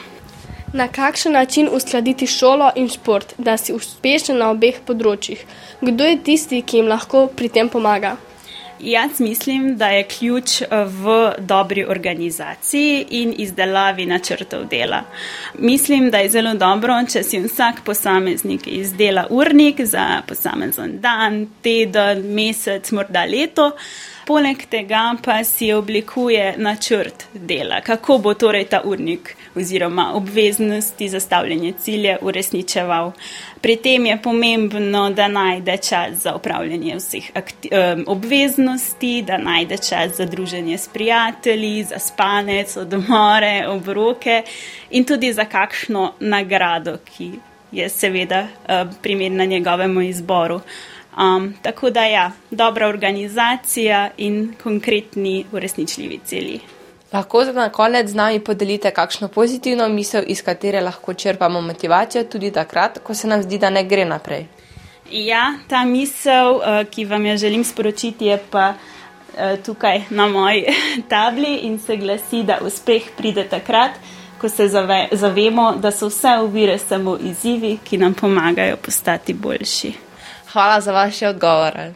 [0.72, 5.44] Na kakšen način uskladiti šolo in šport, da si uspešen na obeh področjih?
[5.84, 8.16] Kdo je tisti, ki jim lahko pri tem pomaga?
[8.82, 15.02] Jaz mislim, da je ključ eh, v dobri organizaciji in izdelavi načrtov dela.
[15.58, 22.26] Mislim, da je zelo dobro, če si vsak posameznik izdela urnik za posamezen dan, teden,
[22.34, 23.70] mesec, morda leto.
[24.26, 31.72] Poleg tega pa si oblikuje načrt dela, kako bo torej ta urnik oziroma obveznosti zastavljanje
[31.72, 33.12] cilje uresničeval.
[33.60, 37.30] Pri tem je pomembno, da najde čas za upravljanje vseh
[38.06, 44.42] obveznosti, da najde čas za druženje s prijatelji, za spanec, odmore, obroke
[44.90, 47.32] in tudi za kakšno nagrado, ki
[47.72, 48.46] je seveda
[49.02, 50.60] primerna njegovemu izboru.
[51.18, 56.60] Um, tako da ja, dobra organizacija in konkretni uresničljivi cilji.
[57.12, 62.24] Lahko za na konec z nami podelite kakšno pozitivno misel, iz katere lahko črpamo motivacijo
[62.24, 64.46] tudi takrat, ko se nam zdi, da ne gre naprej.
[65.10, 70.64] Ja, ta misel, uh, ki vam jo želim sporočiti, je pa uh, tukaj na moji
[71.12, 73.90] tabli in se glasi, da uspeh pride takrat,
[74.40, 79.92] ko se zave, zavemo, da so vse ovire samo izzivi, ki nam pomagajo postati boljši.
[80.52, 81.92] Hvala za vaše odgovore.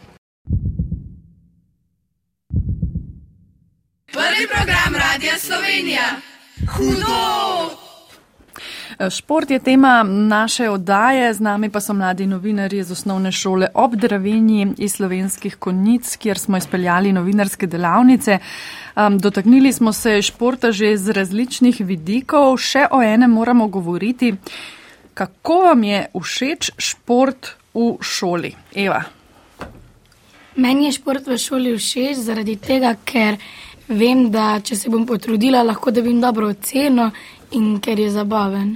[4.05, 6.01] Prvi program Radia Slovenija.
[6.67, 7.77] Hudo!
[9.09, 13.95] Šport je tema naše oddaje, z nami pa so mladi novinari iz osnovne šole ob
[13.95, 18.39] Dravinji iz slovenskih konjic, kjer smo izpeljali novinarske delavnice.
[18.95, 24.35] Um, dotaknili smo se športa že z različnih vidikov, še o enem moramo govoriti.
[25.13, 28.51] Kako vam je všeč šport v šoli?
[28.75, 29.03] Eva.
[30.57, 33.37] Meni je šport v šoli všeč zaradi tega, ker
[33.87, 37.11] vem, da če se bom potrudila, lahko dobim dobro oceno
[37.53, 38.75] in ker je zabaven.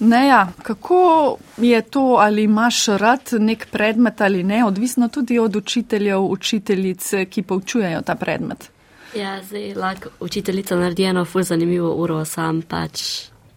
[0.00, 5.56] Ne, ja, kako je to, ali imaš rad nek predmet ali ne, odvisno tudi od
[5.56, 8.70] učiteljev, učiteljic, ki poučujejo ta predmet.
[9.14, 13.02] Ja, zdaj lahko učiteljica naredi eno ful zanimivo uro, sam pač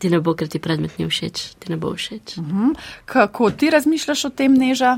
[0.03, 2.35] ti ne bo, ker ti predmet ni všeč, ti ne bo všeč.
[2.37, 2.75] Uh -huh.
[3.05, 4.97] Kako ti razmišljaš o tem, Neža?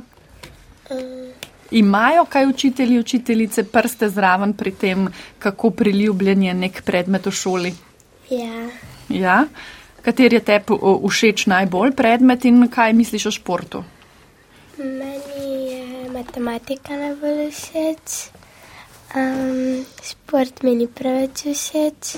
[1.72, 5.08] Imajo kaj učitelji, učiteljice prste zraven pri tem,
[5.39, 7.74] kako priljubljen je nek predmet v šoli?
[8.30, 8.70] Ja.
[9.10, 9.45] Ja?
[10.01, 10.60] Kater je te
[11.10, 13.84] všeč najbolj predmet in kaj misliš o športu?
[14.78, 18.30] Meni je matematika najbolj všeč,
[19.16, 22.18] um, šport mi ni preveč všeč,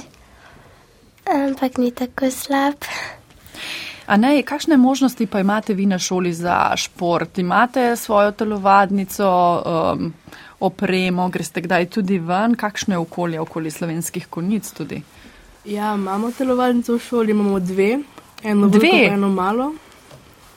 [1.32, 2.76] ampak ni tako slab.
[4.08, 7.38] A ne, kakšne možnosti pa imate vi na šoli za šport?
[7.38, 9.28] Imate svojo telovadnico,
[9.66, 10.14] um,
[10.60, 15.02] opremo, greste kdaj tudi ven, kakšno je okolje okoli slovenskih konic tudi?
[15.66, 18.00] Ja, imamo telovadnico v šoli, imamo dve,
[18.44, 18.80] eno Dve?
[18.80, 19.74] veliko, eno malo.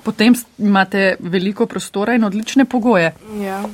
[0.03, 3.15] Potem imate veliko prostora in odlične pogoje.
[3.43, 3.65] Ja.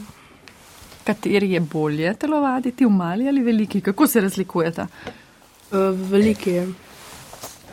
[1.04, 3.80] Kateri je bolje telovaditi, v mali ali veliki?
[3.80, 4.86] Kako se razlikujete?
[5.70, 5.78] Uh,
[6.10, 6.66] veliki je,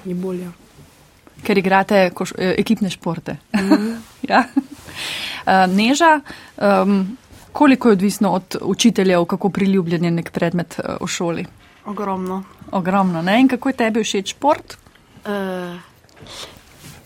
[0.06, 0.52] je bolje.
[1.44, 3.38] Ker igrate koš, eh, ekipne športe.
[3.56, 3.92] Mhm.
[4.32, 4.44] ja.
[5.46, 6.20] Eh, Neža,
[6.58, 7.18] um,
[7.52, 11.46] koliko je odvisno od učiteljev, kako priljubljen je nek predmet eh, v šoli?
[11.86, 12.44] Ogromno.
[12.72, 13.22] Ogromno.
[13.22, 13.42] Ne?
[13.42, 14.78] In kako je tebi všeč šport?
[15.26, 15.80] Uh,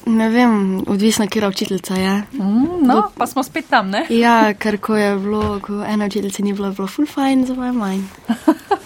[0.07, 2.23] ne vem, odvisno, kera učiteljica je.
[2.33, 4.05] Mm, no, pa smo spet tam, ne?
[4.09, 7.53] Ja, ker ko je bilo, ko ena učiteljica ni bila, je bilo full fine, za
[7.53, 8.01] moje manj.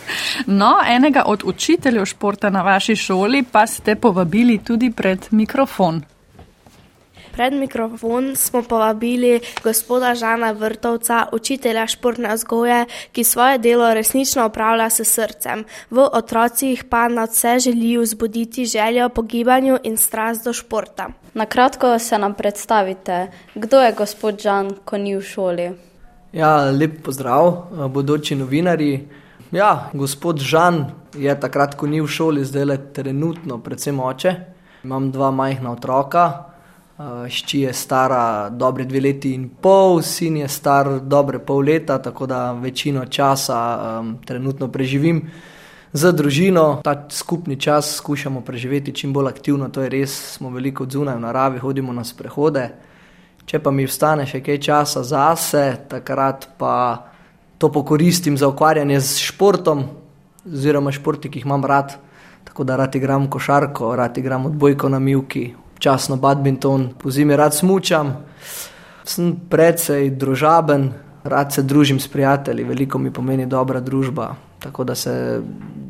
[0.46, 6.02] No, enega od učiteljev športa na vaši šoli pa ste povabili tudi pred mikrofon.
[7.32, 14.90] Pred mikrofon smo povabili gospoda Žana Vrtovca, učitelja športne vzgoje, ki svoje delo resnično opravlja
[14.90, 15.64] s srcem.
[15.90, 21.08] V otrocih pa nad vse želi vzbuditi željo po gibanju in strast do športa.
[21.34, 25.72] Na kratko se nam predstavite, kdo je gospod Žan, ko ni v šoli.
[26.34, 29.08] Ja, lep pozdrav, eh, bodoči novinari.
[29.52, 34.36] Ja, gospod Žan je takrat, ko ni v šoli, zdaj le trenutno, predvsem oče.
[34.84, 36.51] Imam dva majhna otroka,
[37.30, 42.26] šči je stara dobre dve leti in pol, sin je star dobre pol leta, tako
[42.26, 43.58] da večino časa
[44.00, 45.22] um, trenutno preživim
[45.94, 46.82] z družino.
[46.84, 51.26] Ta skupni čas skušamo preživeti čim bolj aktivno, to je res, smo veliko odzunaj v
[51.26, 52.70] naravi, hodimo na sprehode.
[53.46, 57.08] Če pa mi ostane še kaj časa zase, takrat pa
[57.58, 59.84] to pokoristim za ukvarjanje z športom,
[60.48, 61.98] oziroma športi, ki jih imam rad.
[62.46, 65.52] Tako da rad igram košarko, rad igram odbojko na milki,
[65.82, 68.14] občasno badminton, po zimi rad smučam.
[69.04, 70.92] Sem precej družaben,
[71.24, 74.36] rad se družim s prijatelji, veliko mi pomeni dobra družba.
[74.60, 75.42] Tako da se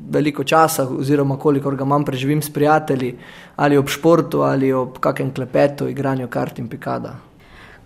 [0.10, 3.18] veliko časa, oziroma kolikor ga imam, preživim s prijatelji,
[3.56, 7.18] ali ob športu, ali ob kakem klepetu, igranju kart in pikada.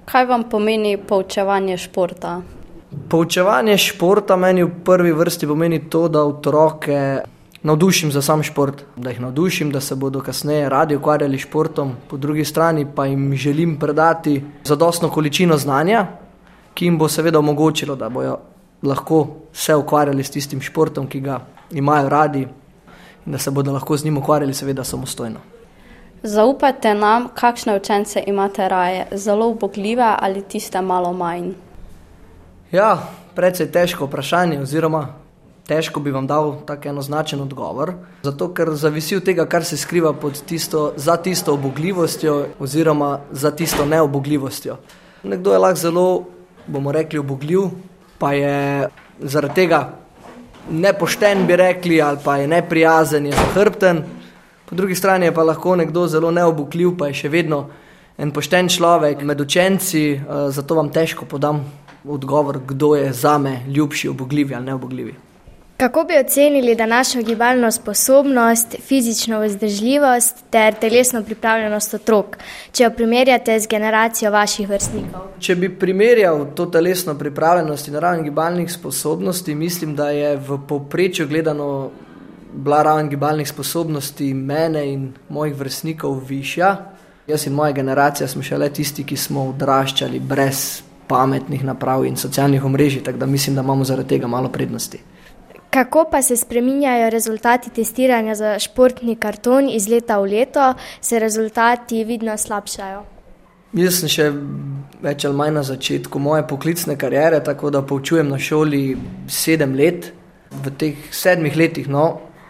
[0.05, 2.41] Kaj vam pomeni poučevanje športa?
[3.09, 7.25] Poučevanje športa meni v prvi vrsti pomeni to, da otroke
[7.65, 11.95] navdušim za sam šport, da jih navdušim, da se bodo kasneje radi ukvarjali s športom,
[12.09, 16.05] po drugi strani pa jim želim predati zadostno količino znanja,
[16.73, 18.37] ki jim bo seveda omogočilo, da bodo
[18.83, 21.39] lahko se ukvarjali s tistim športom, ki ga
[21.71, 22.47] imajo radi
[23.25, 25.39] in da se bodo lahko z njim ukvarjali seveda samostojno.
[26.23, 31.53] Zaupajte nam, kakšne učence imate raje, zelo ubogljive ali tiste malo manj.
[32.71, 32.97] Ja,
[33.35, 35.24] precej težko vprašanje, oziroma
[35.67, 37.93] težko bi vam dal tak enoznačen odgovor.
[38.23, 40.13] Zato, ker zavisi od tega, kar se skriva
[40.47, 44.77] tisto, za tisto obogljivostjo, oziroma za tisto neobogljivostjo.
[45.23, 46.23] Nekdo je lahko zelo,
[46.67, 47.69] bomo rekli, obogljiv,
[48.17, 48.89] pa je
[49.19, 49.93] zaradi tega
[50.71, 54.03] nepošten, bi rekli, ali pa je neprijazen, je zahrbten.
[54.65, 57.67] Po drugi strani je pa lahko nekdo zelo neobogljiv, pa je še vedno
[58.17, 61.65] en pošten človek med učenci, eh, zato vam težko podam
[62.05, 65.15] odgovor, kdo je za me ljubši, obogljivi ali neobogljivi.
[65.77, 72.37] Kako bi ocenili današnjo gibalno sposobnost, fizično vzdržljivost ter telesno pripravljenost otrok,
[72.71, 75.21] če jo primerjate z generacijo vaših vrstnikov?
[75.39, 81.27] Če bi primerjal to telesno pripravljenost in raven gibalnih sposobnosti, mislim, da je v povprečju
[81.27, 81.89] gledano
[82.53, 86.75] bila raven gibalnih sposobnosti mene in mojih vrstnikov višja.
[87.27, 92.63] Jaz in moja generacija smo šele tisti, ki smo odraščali brez pametnih naprav in socialnih
[92.63, 94.99] omrežij, tako da mislim, da imamo zaradi tega malo prednosti.
[95.75, 102.03] Kako pa se spreminjajo rezultati testiranja za športni karton iz leta v leto, se rezultati
[102.03, 103.01] vidno slabšajo?
[103.75, 104.29] Jaz sem še
[105.03, 108.95] več ali manj na začetku moje poklicne kariere, tako da poučujem na šoli
[109.27, 110.13] sedem let.
[110.63, 112.05] V teh sedmih letih no,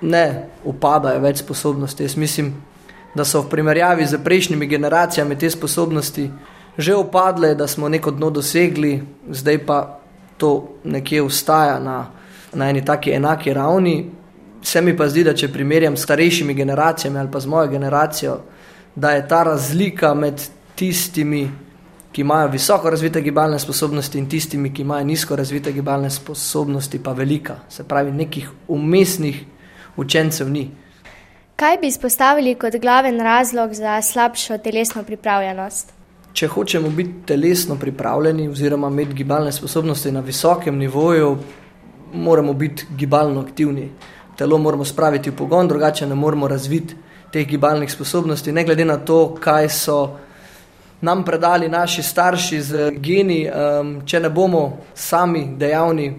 [0.06, 0.26] ne
[0.62, 2.06] upadajo več sposobnosti.
[2.06, 2.52] Jaz mislim,
[3.18, 6.28] da so v primerjavi z prejšnjimi generacijami te sposobnosti
[6.78, 9.00] že upadle, da smo neko dno dosegli,
[9.32, 9.80] zdaj pa
[10.38, 11.98] to nekje ustaja na,
[12.56, 14.12] na eni taki enaki ravni.
[14.64, 18.40] Se mi pa zdi, da če primerjam s starejšimi generacijami ali pa z mojo generacijo,
[18.96, 20.42] da je ta razlika med
[20.76, 21.50] tistimi,
[22.12, 27.12] ki imajo visoko razvite gibalne sposobnosti in tistimi, ki imajo nizko razvite gibalne sposobnosti, pa
[27.12, 27.60] velika.
[27.70, 29.44] Se pravi, nekih umestnih
[29.98, 30.70] učencev ni.
[31.56, 35.96] Kaj bi izpostavili kot glaven razlog za slabšo telesno pripravljenost?
[36.36, 41.38] če hočemo biti telesno pripravljeni, oziroma imeti gibalne sposobnosti na visokem nivoju,
[42.16, 43.92] moramo biti gibalno aktivni.
[44.38, 46.96] Telo moramo spraviti v pogon, drugače ne moremo razviti
[47.32, 49.98] teh gibalnih sposobnosti, ne glede na to, kaj so
[51.02, 53.42] nam predali naši starši z geni.
[53.50, 56.14] Um, če ne bomo sami dejavni,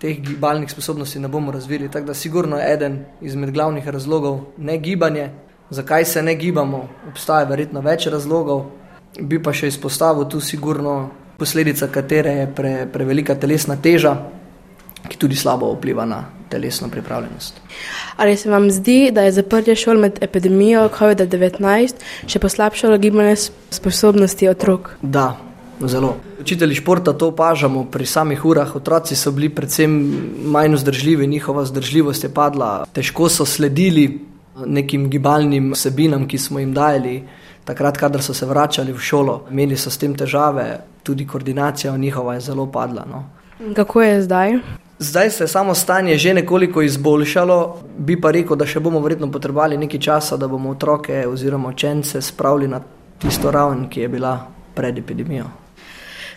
[0.00, 1.90] teh gibalnih sposobnosti ne bomo razvili.
[1.90, 5.30] Tako da, sigurno je eden izmed glavnih razlogov ne gibanje.
[5.70, 6.88] Zakaj se ne gibamo?
[7.08, 8.64] Obstaja verjetno več razlogov,
[9.20, 14.16] bi pa še izpostavil tu sigurno posledica, katere je pre, prevelika telesna teža,
[15.08, 17.60] ki tudi slabo vpliva na telesno pripravljenost.
[18.16, 23.36] Ali se vam zdi, da je zaprtje šol med epidemijo COVID-19 še poslabšalo gibanje
[23.70, 24.90] sposobnosti otrok?
[25.02, 25.36] Da,
[25.88, 26.16] zelo.
[26.40, 28.76] Učitelji športa to opažamo pri samih urah.
[28.76, 29.96] Otroci so bili predvsem
[30.44, 34.20] manj vzdržljivi, njihova vzdržljivost je padla, težko so sledili
[34.66, 37.22] nekim gibalnim vsebinam, ki smo jim dajali.
[37.64, 42.34] Takrat, kadar so se vračali v šolo, imeli so s tem težave, tudi koordinacija njihova
[42.34, 43.06] je zelo padla.
[43.06, 43.24] No.
[43.74, 44.58] Kako je zdaj?
[45.02, 49.26] Zdaj se je samo stanje že nekoliko izboljšalo, bi pa rekel, da še bomo verjetno
[49.34, 52.78] potrebovali nekaj časa, da bomo otroke oziroma učence spravili na
[53.18, 54.36] tisto raven, ki je bila
[54.74, 55.48] pred epidemijo.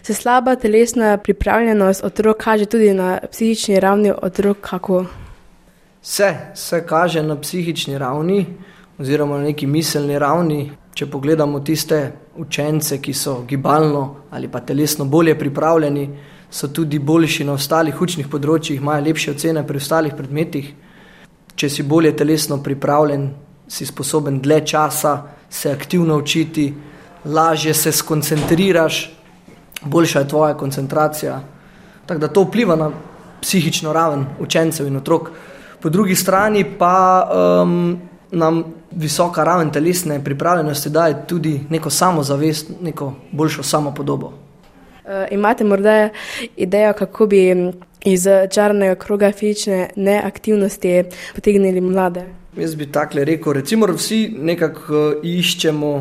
[0.01, 5.05] Se slaba telesna pripravljenost otrok kaže tudi na psihični ravni otrok, kako?
[6.01, 8.45] Vse se kaže na psihični ravni,
[8.97, 10.71] oziroma na neki miselni ravni.
[10.93, 16.09] Če pogledamo tiste učence, ki so gibalno ali pa telesno bolje pripravljeni,
[16.55, 20.69] so tudi boljši na ostalih učnih področjih, imajo lepše ocene pri ostalih predmetih.
[21.55, 23.25] Če si bolje telesno pripravljen,
[23.67, 25.15] si sposoben dlje časa
[25.49, 26.69] se aktivno učiti,
[27.25, 29.01] lažje se skoncentriraš,
[29.83, 31.41] boljša je tvoja koncentracija.
[32.05, 32.89] Tako da to vpliva na
[33.41, 35.29] psihično raven učencev in otrok.
[35.81, 36.95] Po drugi strani pa
[37.27, 37.99] um,
[38.31, 44.44] nam visoka raven telesne pripravljenosti daje tudi neko samozavest, neko boljšo samopodobo.
[45.05, 46.09] Uh, imate morda
[46.55, 47.71] idejo, kako bi
[48.05, 51.03] iz črnega kroga fizične neaktivnosti
[51.35, 52.25] potegnili mlade?
[52.57, 55.91] Jaz bi tako rekel, recimo, vsi nekako iščemo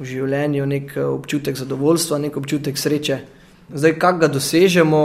[0.00, 3.18] v življenju nek občutek zadovoljstva, nek občutek sreče.
[3.74, 5.00] Zdaj, kako ga dosežemo,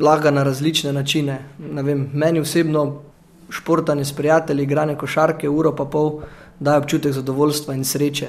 [0.00, 1.38] lahko na različne načine.
[1.58, 3.02] Vem, meni osebno
[3.50, 6.20] športanje s prijatelji, igranje košarke, uro pa pol,
[6.60, 8.28] daje občutek zadovoljstva in sreče.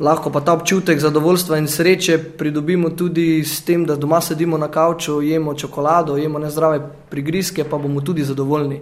[0.00, 4.68] Lahko pa ta občutek zadovoljstva in sreče pridobimo tudi s tem, da doma sedimo na
[4.68, 6.80] kavču, jemo čokolado, jemo nezdrave
[7.10, 8.80] prigrizke, pa bomo tudi zadovoljni.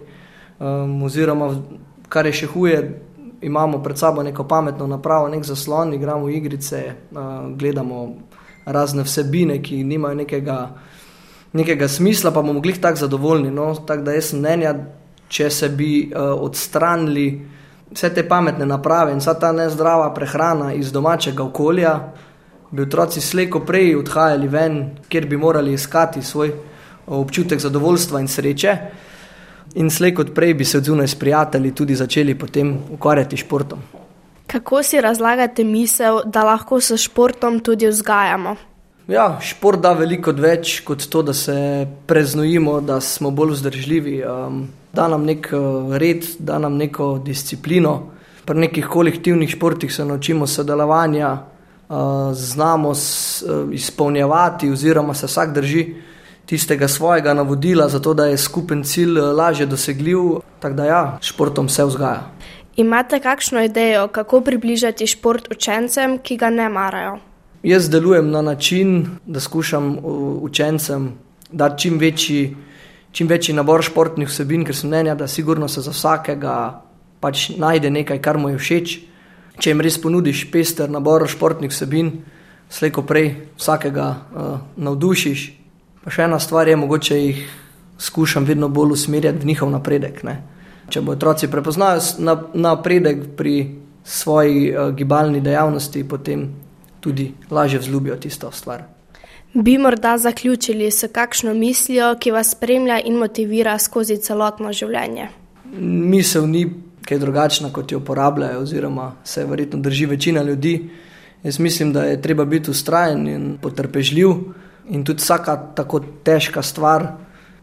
[0.58, 1.48] Um, oziroma,
[2.08, 3.00] kar je še huje,
[3.40, 8.14] imamo pred sabo neko pametno napravo, nek zaslon, igramo igrice, uh, gledamo
[8.66, 10.60] razne vsebine, ki nimajo nekega,
[11.52, 13.50] nekega smisla, pa bomo glih tako zadovoljni.
[13.50, 13.72] No?
[13.74, 14.74] Tako da jaz mnenja,
[15.28, 17.55] če se bi uh, odstranili
[17.90, 21.98] vse te pametne naprave in vsa ta nezdrava prehrana iz domačega okolja,
[22.70, 26.56] bi otroci slejko prej odhajali ven, kjer bi morali iskati svoj uh,
[27.06, 28.76] občutek zadovoljstva in sreče.
[29.74, 33.78] In slejko prej bi se odzunaj s prijatelji tudi začeli potem ukvarjati športom.
[34.46, 38.56] Kako si razlagate misel, da lahko s športom tudi vzgajamo?
[39.08, 44.22] Ja, šport da veliko več kot to, da se preznojimo, da smo bolj vzdržljivi.
[44.26, 45.50] Um, da nam nek
[46.00, 47.98] red, da nam neko disciplino.
[48.44, 51.32] Pri nekih kolektivnih športih se naučimo sodelovanja,
[51.88, 51.96] uh,
[52.32, 52.96] znamo uh,
[53.72, 55.86] izpolnjevati, oziroma se vsak drži
[56.46, 60.18] tistega svojega navodila, zato da je skupen cilj lažje dosegljiv.
[60.60, 62.30] Tako da ja, športom se vzgaja.
[62.76, 67.18] Imate kakšno idejo, kako približati šport učencem, ki ga ne marajo?
[67.62, 69.96] Jaz delujem na način, da skušam
[70.40, 71.12] učencem
[71.52, 72.56] dati čim večji,
[73.16, 76.82] čim večji nabor športnih vsebin, ker sem mnenja, da sigurno se za vsakega
[77.20, 78.96] pač najde nekaj, kar mu je všeč.
[79.56, 82.10] Če jim res ponudiš pester nabor športnih vsebin,
[82.68, 85.44] slejko prej vsakega uh, navdušiš.
[86.04, 87.40] Pa še ena stvar je, mogoče jih
[88.04, 90.20] skušam vedno bolj usmerjati v njihov napredek.
[90.28, 90.36] Ne?
[90.92, 92.04] Če bo otroci prepoznajo
[92.52, 93.56] napredek pri
[94.04, 96.50] svoji uh, gibalni dejavnosti, potem
[97.00, 98.84] tudi lažje vzljubijo tisto stvar.
[99.56, 105.28] Bi morda zaključili s kakšno mislijo, ki vas spremlja in motivira skozi celotno življenje?
[105.80, 106.66] Misel ni
[107.06, 110.90] kaj drugačna, kot jo uporabljajo, oziroma se verjetno drži večina ljudi.
[111.42, 114.34] Jaz mislim, da je treba biti ustrajen in potrpežljiv,
[114.88, 117.06] in tudi vsaka tako težka stvar,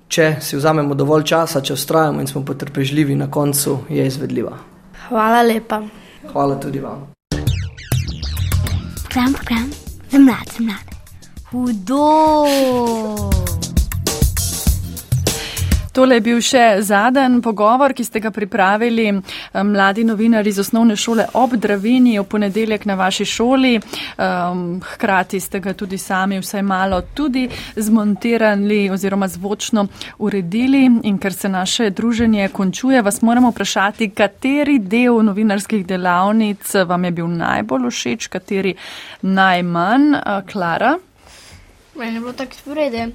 [0.08, 4.58] če si vzamemo dovolj časa, če ustrajamo in smo potrpežljivi, na koncu je izvedljiva.
[5.08, 5.84] Hvala lepa.
[6.32, 7.14] Hvala tudi vam
[9.14, 9.72] program, program
[10.12, 10.93] za mlade, za mlade.
[11.54, 12.16] Hudo!
[15.94, 19.20] Tole je bil še zadnji pogovor, ki ste ga pripravili um,
[19.62, 23.76] mladi novinari iz osnovne šole ob Dravini v ponedeljek na vaši šoli.
[23.78, 27.46] Um, hkrati ste ga tudi sami vsaj malo tudi
[27.78, 29.86] zmontirali oziroma zvočno
[30.18, 30.88] uredili.
[31.06, 37.18] In ker se naše druženje končuje, vas moramo vprašati, kateri del novinarskih delavnic vam je
[37.22, 38.74] bil najbolj všeč, kateri
[39.22, 40.14] najmanj.
[40.18, 40.98] Uh, Klara?
[41.96, 43.08] Meni je bilo tako sprede.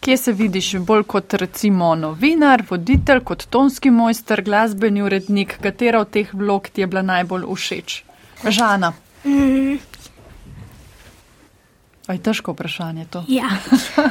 [0.00, 6.10] Kje se vidiš bolj kot recimo novinar, voditelj, kot tonski mojster, glasbeni urednik, katera od
[6.10, 8.02] teh vlog ti je bila najbolj všeč?
[8.48, 8.92] Žana.
[9.24, 9.76] Mm.
[12.06, 13.24] Aj težko vprašanje to.
[13.28, 13.50] Ja.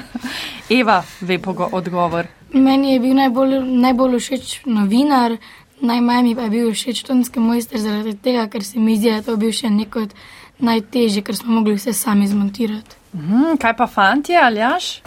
[0.79, 2.27] Eva ve pogo odgovor.
[2.53, 5.37] Meni je bil najbolj, najbolj všeč novinar,
[5.81, 9.15] najmanj mi pa je bil všeč tonski mojster zaradi tega, ker se mi zdi, da
[9.15, 10.13] je to bil še neko od
[10.59, 12.95] najtežje, ker smo mogli vse sami zmontirati.
[13.13, 15.01] Mhm, kaj pa fanti, ali jaš?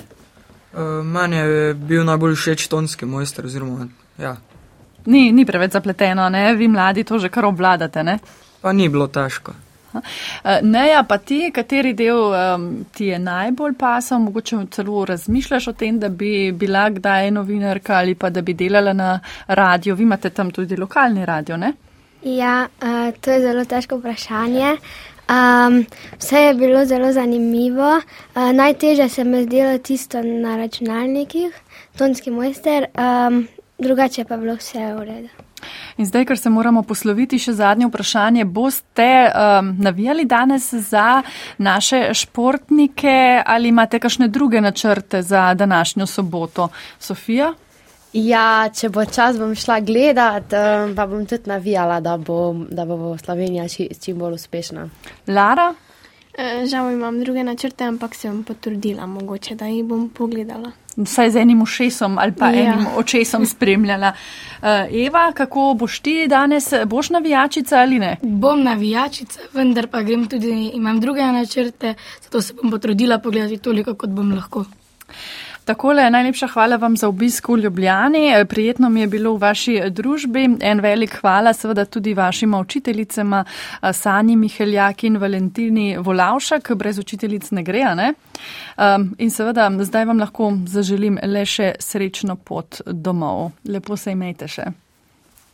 [0.73, 3.47] Uh, meni je bil najbolj všeč tonski mojster.
[3.47, 3.89] Oziroma,
[4.19, 4.37] ja.
[5.07, 6.55] Ni, ni preveč zapleteno, ne?
[6.55, 8.03] vi mladi to že kar obvladate.
[8.03, 8.19] Ne?
[8.63, 9.53] Pa ni bilo težko.
[10.63, 15.99] Neja, pa ti, kateri del um, ti je najbolj pasal, mogoče celo razmišljaš o tem,
[16.01, 19.95] da bi bila kdaj novinarka ali pa da bi delala na radio.
[19.95, 21.73] Vi imate tam tudi lokalni radio, ne?
[22.23, 24.77] Ja, uh, to je zelo težko vprašanje.
[25.33, 25.87] Um,
[26.19, 27.97] vse je bilo zelo zanimivo.
[27.97, 31.61] Uh, najtežje se mi je zdelo tisto na računalnikih,
[31.99, 35.29] tonski mojster, um, drugače pa je bilo vse v redu.
[35.97, 38.45] In zdaj, ker se moramo posloviti, še zadnje vprašanje.
[38.45, 41.23] Boste um, navijali danes za
[41.59, 46.69] naše športnike ali imate kakšne druge načrte za današnjo soboto?
[46.99, 47.53] Sofija?
[48.13, 52.85] Ja, če bo čas, bom šla gledat, um, pa bom tudi navijala, da bo, da
[52.85, 54.85] bo Slovenija či, čim bolj uspešna.
[55.33, 55.71] Lara?
[56.33, 60.73] E, žal imam druge načrte, ampak se bom potrudila, mogoče, da jih bom pogledala.
[60.97, 62.61] Vsaj z enim ušesom ali pa Ja.
[62.75, 64.13] enim očesom spremljala.
[64.61, 64.69] Uh,
[65.07, 66.69] Eva, kako boš ti danes?
[66.87, 68.17] Boš navijačica ali ne?
[68.23, 73.95] Bom navijačica, vendar pa grem tudi, imam druge načrte, zato se bom potrudila pogledati toliko,
[73.95, 74.65] kot bom lahko.
[75.73, 78.29] Takole, najlepša hvala vam za obisk v Ljubljani.
[78.29, 80.59] Eh, Prijetno mi je bilo v vaši družbi.
[80.61, 86.73] En velik hvala seveda tudi vašima učiteljicama eh, Sanji Miheljak in Valentini Volavšak.
[86.75, 88.13] Brez učiteljic ne gre, ne?
[88.77, 93.51] Um, in seveda zdaj vam lahko zaželim le še srečno pot domov.
[93.65, 94.69] Lepo se imejte še.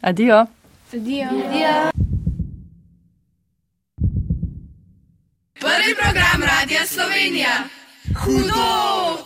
[0.00, 0.46] Adijo.
[0.92, 1.30] Adijo.
[5.62, 7.54] Prvi program Radia Slovenija.
[8.24, 9.18] Hudo!